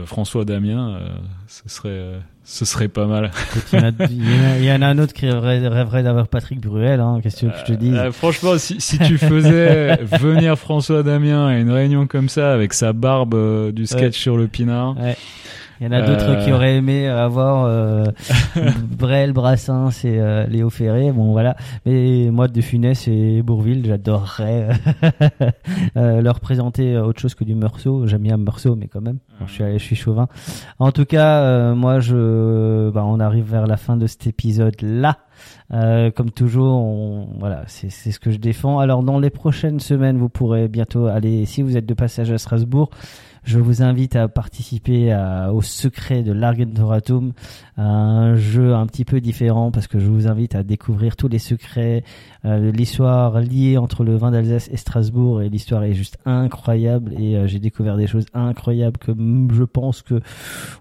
François 0.07 0.45
Damien, 0.45 0.99
ce 1.47 1.63
serait, 1.69 2.13
ce 2.45 2.65
serait 2.65 2.89
pas 2.89 3.07
mal. 3.07 3.31
Il 3.73 3.79
y, 3.79 3.83
en 3.83 3.85
a, 3.89 4.59
il 4.59 4.65
y 4.65 4.73
en 4.73 4.83
un 4.83 4.99
autre 4.99 5.13
qui 5.13 5.27
rêverait, 5.29 5.69
rêverait 5.69 6.03
d'avoir 6.03 6.29
Patrick 6.29 6.61
Bruel, 6.61 7.01
hein. 7.01 7.21
Qu'est-ce 7.23 7.47
que 7.47 7.53
je 7.67 7.73
te 7.75 7.85
Euh, 7.85 8.13
franchement, 8.13 8.57
si, 8.59 8.81
si 8.81 8.99
tu 8.99 9.19
faisais 9.19 9.97
venir 10.03 10.57
François 10.59 11.03
Damien 11.03 11.49
à 11.49 11.59
une 11.59 11.71
réunion 11.71 12.07
comme 12.07 12.29
ça 12.29 12.53
avec 12.53 12.73
sa 12.73 12.93
barbe 12.93 13.73
du 13.73 13.87
sketch 13.87 14.03
Ouais. 14.03 14.13
sur 14.13 14.37
le 14.37 14.49
pinard, 14.49 14.97
Ouais. 14.99 15.17
Il 15.81 15.87
y 15.87 15.89
en 15.89 15.93
a 15.93 16.03
d'autres 16.03 16.31
Euh. 16.31 16.45
qui 16.45 16.53
auraient 16.53 16.77
aimé 16.77 17.09
avoir 17.09 17.65
euh, 17.65 18.05
Brel, 18.99 19.33
Brassens 19.33 20.05
et 20.05 20.19
euh, 20.21 20.47
Léo 20.47 20.71
Ferré. 20.71 21.11
Bon 21.13 21.33
voilà. 21.33 21.57
Mais 21.85 22.29
moi 22.31 22.49
de 22.49 22.61
Funès 22.61 23.09
et 23.09 23.43
Bourville, 23.43 23.85
j'adorerais 23.85 24.69
euh, 25.97 26.21
leur 26.23 26.41
présenter 26.41 26.97
autre 26.99 27.21
chose 27.21 27.35
que 27.35 27.45
du 27.45 27.55
Meursault. 27.55 28.07
J'aime 28.07 28.23
bien 28.23 28.37
Meursault, 28.37 28.77
mais 28.77 28.87
quand 28.89 29.01
même, 29.01 29.19
Bon, 29.41 29.47
je 29.47 29.53
suis 29.53 29.65
je 29.79 29.79
suis 29.85 29.97
chauvin. 29.97 30.29
En 30.79 30.93
tout 30.93 31.05
cas, 31.05 31.41
euh, 31.43 31.75
moi 31.75 32.01
je, 32.01 32.91
bah, 32.91 33.05
on 33.05 33.19
arrive 33.21 33.51
vers 33.51 33.67
la 33.67 33.77
fin 33.77 33.97
de 33.97 34.07
cet 34.07 34.27
épisode 34.27 34.77
là. 34.83 35.19
Euh, 35.73 36.11
comme 36.11 36.31
toujours, 36.31 36.77
on, 36.81 37.29
voilà, 37.39 37.63
c'est 37.67 37.91
ce 37.91 38.21
que 38.21 38.31
je 38.31 38.39
défends. 38.39 38.79
Alors 38.79 39.03
dans 39.03 39.19
les 39.19 39.31
prochaines 39.31 39.81
semaines, 39.81 40.17
vous 40.19 40.29
pourrez 40.29 40.69
bientôt 40.69 41.07
aller, 41.07 41.45
si 41.47 41.63
vous 41.63 41.77
êtes 41.77 41.87
de 41.87 41.95
passage 41.95 42.31
à 42.31 42.39
Strasbourg, 42.39 42.91
je 43.45 43.59
vous 43.59 43.83
invite 43.83 44.17
à 44.17 44.29
participer 44.29 45.13
à- 45.13 45.53
au 45.53 45.63
secret 45.63 46.23
de 46.23 46.33
l'Argentoratum, 46.33 47.33
un 47.77 48.37
jeu 48.37 48.75
un 48.75 48.87
petit 48.87 49.05
peu 49.05 49.21
différent 49.21 49.71
parce 49.71 49.87
que 49.87 49.99
je 49.99 50.07
vous 50.07 50.27
invite 50.29 50.55
à 50.55 50.63
découvrir 50.63 51.17
tous 51.17 51.29
les 51.29 51.39
secrets, 51.39 52.05
euh, 52.45 52.71
l'histoire 52.73 53.41
liée 53.41 53.77
entre 53.77 54.05
le 54.05 54.17
vin 54.17 54.31
d'Alsace 54.31 54.69
et 54.73 54.77
Strasbourg 54.77 55.43
et 55.43 55.49
l'histoire 55.49 55.83
est 55.85 55.95
juste 55.95 56.19
incroyable 56.25 57.13
et 57.19 57.37
euh, 57.37 57.47
j'ai 57.47 57.59
découvert 57.59 57.97
des 57.97 58.07
choses 58.07 58.27
incroyables 58.35 58.99
que 58.99 59.13
je 59.53 59.65
pense 59.65 60.03
que, 60.03 60.21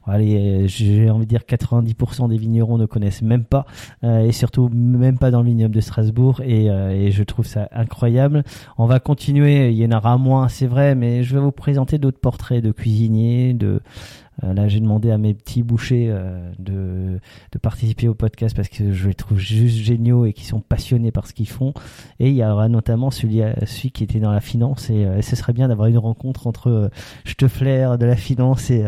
allez, 0.05 0.67
j'ai 0.67 1.09
envie 1.09 1.25
de 1.25 1.29
dire 1.29 1.45
90% 1.47 2.29
des 2.29 2.37
vignerons 2.37 2.77
ne 2.77 2.85
connaissent 2.85 3.21
même 3.21 3.43
pas 3.43 3.65
euh, 4.03 4.19
et 4.25 4.31
surtout 4.31 4.69
même 4.73 5.17
pas 5.17 5.31
dans 5.31 5.41
le 5.41 5.47
vignoble 5.47 5.75
de 5.75 5.81
Strasbourg 5.81 6.41
et, 6.45 6.69
euh, 6.69 6.91
et 6.91 7.11
je 7.11 7.23
trouve 7.23 7.45
ça 7.45 7.67
incroyable. 7.71 8.43
On 8.77 8.85
va 8.85 8.99
continuer, 8.99 9.69
il 9.71 9.77
y 9.77 9.85
en 9.85 9.97
aura 9.97 10.17
moins, 10.17 10.47
c'est 10.47 10.67
vrai, 10.67 10.95
mais 10.95 11.23
je 11.23 11.35
vais 11.35 11.41
vous 11.41 11.51
présenter 11.51 11.97
d'autres 11.97 12.19
portraits 12.19 12.52
de 12.61 12.71
cuisiniers, 12.71 13.53
de 13.53 13.81
euh, 14.43 14.53
là 14.53 14.67
j'ai 14.67 14.79
demandé 14.79 15.11
à 15.11 15.17
mes 15.17 15.33
petits 15.33 15.61
bouchers 15.61 16.07
euh, 16.09 16.51
de, 16.57 17.19
participer 17.61 18.07
au 18.07 18.13
podcast 18.13 18.55
parce 18.55 18.67
que 18.67 18.91
je 18.91 19.07
les 19.07 19.13
trouve 19.13 19.37
juste 19.37 19.77
géniaux 19.77 20.25
et 20.25 20.33
qui 20.33 20.45
sont 20.45 20.59
passionnés 20.59 21.11
par 21.11 21.27
ce 21.27 21.33
qu'ils 21.33 21.47
font. 21.47 21.73
Et 22.19 22.29
il 22.29 22.35
y 22.35 22.43
aura 22.43 22.67
notamment 22.67 23.11
celui, 23.11 23.41
euh, 23.41 23.53
qui 23.93 24.03
était 24.03 24.19
dans 24.19 24.31
la 24.31 24.41
finance 24.41 24.89
et, 24.89 25.07
ce 25.21 25.35
serait 25.35 25.53
bien 25.53 25.67
d'avoir 25.67 25.87
une 25.87 25.97
rencontre 25.97 26.47
entre 26.47 26.69
euh, 26.69 26.89
Steffler 27.25 27.95
de 27.99 28.05
la 28.05 28.15
finance 28.15 28.69
et, 28.69 28.83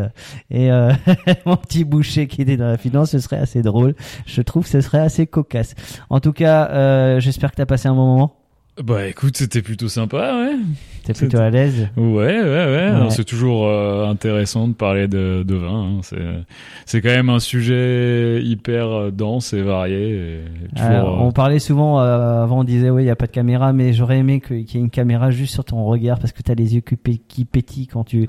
et 0.50 0.68
mon 1.46 1.56
petit 1.56 1.84
boucher 1.84 2.26
qui 2.26 2.42
était 2.42 2.56
dans 2.56 2.66
la 2.66 2.76
finance, 2.76 3.10
ce 3.10 3.18
serait 3.18 3.38
assez 3.38 3.62
drôle. 3.62 3.94
Je 4.26 4.42
trouve 4.42 4.64
que 4.64 4.68
ce 4.68 4.80
serait 4.80 4.98
assez 4.98 5.26
cocasse. 5.26 5.74
En 6.10 6.20
tout 6.20 6.32
cas, 6.32 7.18
j'espère 7.20 7.50
que 7.50 7.56
tu 7.56 7.62
as 7.62 7.66
passé 7.66 7.88
un 7.88 7.94
bon 7.94 8.06
moment. 8.06 8.45
Bah 8.82 9.06
écoute, 9.06 9.36
c'était 9.36 9.62
plutôt 9.62 9.88
sympa, 9.88 10.36
ouais. 10.36 10.56
T'es 11.04 11.12
plutôt 11.12 11.38
à 11.38 11.50
l'aise. 11.50 11.88
Ouais, 11.96 12.40
ouais, 12.42 12.42
ouais. 12.42 13.10
C'est 13.10 13.24
toujours 13.24 13.66
euh, 13.68 14.06
intéressant 14.06 14.66
de 14.68 14.74
parler 14.74 15.06
de, 15.08 15.44
de 15.46 15.54
vin. 15.54 15.84
hein. 15.96 16.00
C'est, 16.02 16.16
c'est 16.84 17.00
quand 17.00 17.10
même 17.10 17.30
un 17.30 17.38
sujet 17.38 18.42
hyper 18.42 18.86
euh, 18.88 19.10
dense 19.10 19.52
et 19.52 19.62
varié. 19.62 20.10
Et 20.16 20.40
toujours, 20.74 20.90
Alors, 20.90 21.22
euh, 21.22 21.24
on 21.26 21.32
parlait 21.32 21.60
souvent, 21.60 22.00
euh, 22.00 22.42
avant 22.42 22.60
on 22.60 22.64
disait 22.64 22.90
oui 22.90 23.04
il 23.04 23.06
y 23.06 23.10
a 23.10 23.16
pas 23.16 23.26
de 23.26 23.32
caméra, 23.32 23.72
mais 23.72 23.92
j'aurais 23.92 24.18
aimé 24.18 24.40
qu'il 24.40 24.62
y 24.62 24.76
ait 24.76 24.80
une 24.80 24.90
caméra 24.90 25.30
juste 25.30 25.54
sur 25.54 25.64
ton 25.64 25.84
regard 25.84 26.18
parce 26.18 26.32
que 26.32 26.42
tu 26.42 26.50
as 26.50 26.54
les 26.54 26.74
yeux 26.74 26.80
qui, 26.82 27.18
qui 27.20 27.44
pétillent 27.44 27.86
quand 27.86 28.04
tu, 28.04 28.28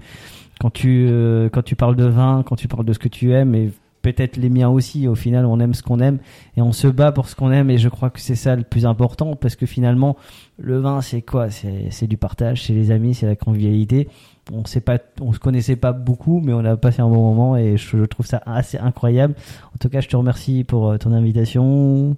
quand, 0.62 0.70
tu, 0.70 1.08
euh, 1.10 1.50
quand 1.50 1.64
tu 1.64 1.76
parles 1.76 1.96
de 1.96 2.06
vin, 2.06 2.44
quand 2.46 2.56
tu 2.56 2.68
parles 2.68 2.86
de 2.86 2.94
ce 2.94 3.00
que 3.00 3.10
tu 3.10 3.34
aimes 3.34 3.56
et 3.56 3.72
peut-être 4.02 4.38
les 4.38 4.50
miens 4.50 4.70
aussi. 4.70 5.08
Au 5.08 5.16
final 5.16 5.46
on 5.46 5.60
aime 5.60 5.74
ce 5.74 5.84
qu'on 5.84 6.00
aime 6.00 6.20
et 6.56 6.62
on 6.62 6.72
se 6.72 6.88
bat 6.88 7.12
pour 7.12 7.28
ce 7.30 7.36
qu'on 7.36 7.52
aime 7.52 7.70
et 7.70 7.78
je 7.78 7.90
crois 7.90 8.10
que 8.10 8.20
c'est 8.20 8.36
ça 8.36 8.56
le 8.56 8.64
plus 8.64 8.86
important 8.86 9.36
parce 9.36 9.56
que 9.56 9.66
finalement 9.66 10.18
le 10.58 10.80
vin 10.80 11.02
c'est 11.02 11.22
quoi? 11.22 11.50
C'est 11.50 12.08
du 12.08 12.18
partage, 12.18 12.64
c'est 12.64 12.74
les 12.74 12.92
amis, 12.92 13.14
c'est 13.14 13.26
la 13.28 13.36
convivialité. 13.36 14.08
On 14.54 14.64
sait 14.66 14.80
pas, 14.80 14.98
on 15.20 15.34
se 15.34 15.40
connaissait 15.40 15.76
pas 15.76 15.92
beaucoup, 15.92 16.40
mais 16.40 16.54
on 16.54 16.64
a 16.64 16.78
passé 16.78 17.02
un 17.02 17.10
bon 17.10 17.22
moment 17.22 17.58
et 17.58 17.76
je, 17.76 17.98
je 17.98 18.06
trouve 18.06 18.26
ça 18.26 18.42
assez 18.46 18.78
incroyable. 18.78 19.36
En 19.76 19.78
tout 19.78 19.90
cas, 19.90 20.00
je 20.00 20.08
te 20.08 20.16
remercie 20.16 20.64
pour 20.64 20.90
euh, 20.90 20.98
ton 20.98 21.12
invitation. 21.12 22.16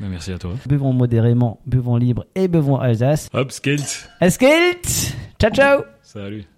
bah, 0.00 0.06
merci 0.10 0.32
à 0.32 0.38
toi. 0.38 0.54
Buvons 0.66 0.92
modérément, 0.92 1.60
buvons 1.66 1.96
libre 1.96 2.26
et 2.34 2.48
buvons 2.48 2.76
Alsace. 2.78 3.28
Hop, 3.32 3.52
skate. 3.52 4.10
Escalt 4.20 5.14
Ciao 5.40 5.50
ciao 5.52 5.82
Salut. 6.02 6.57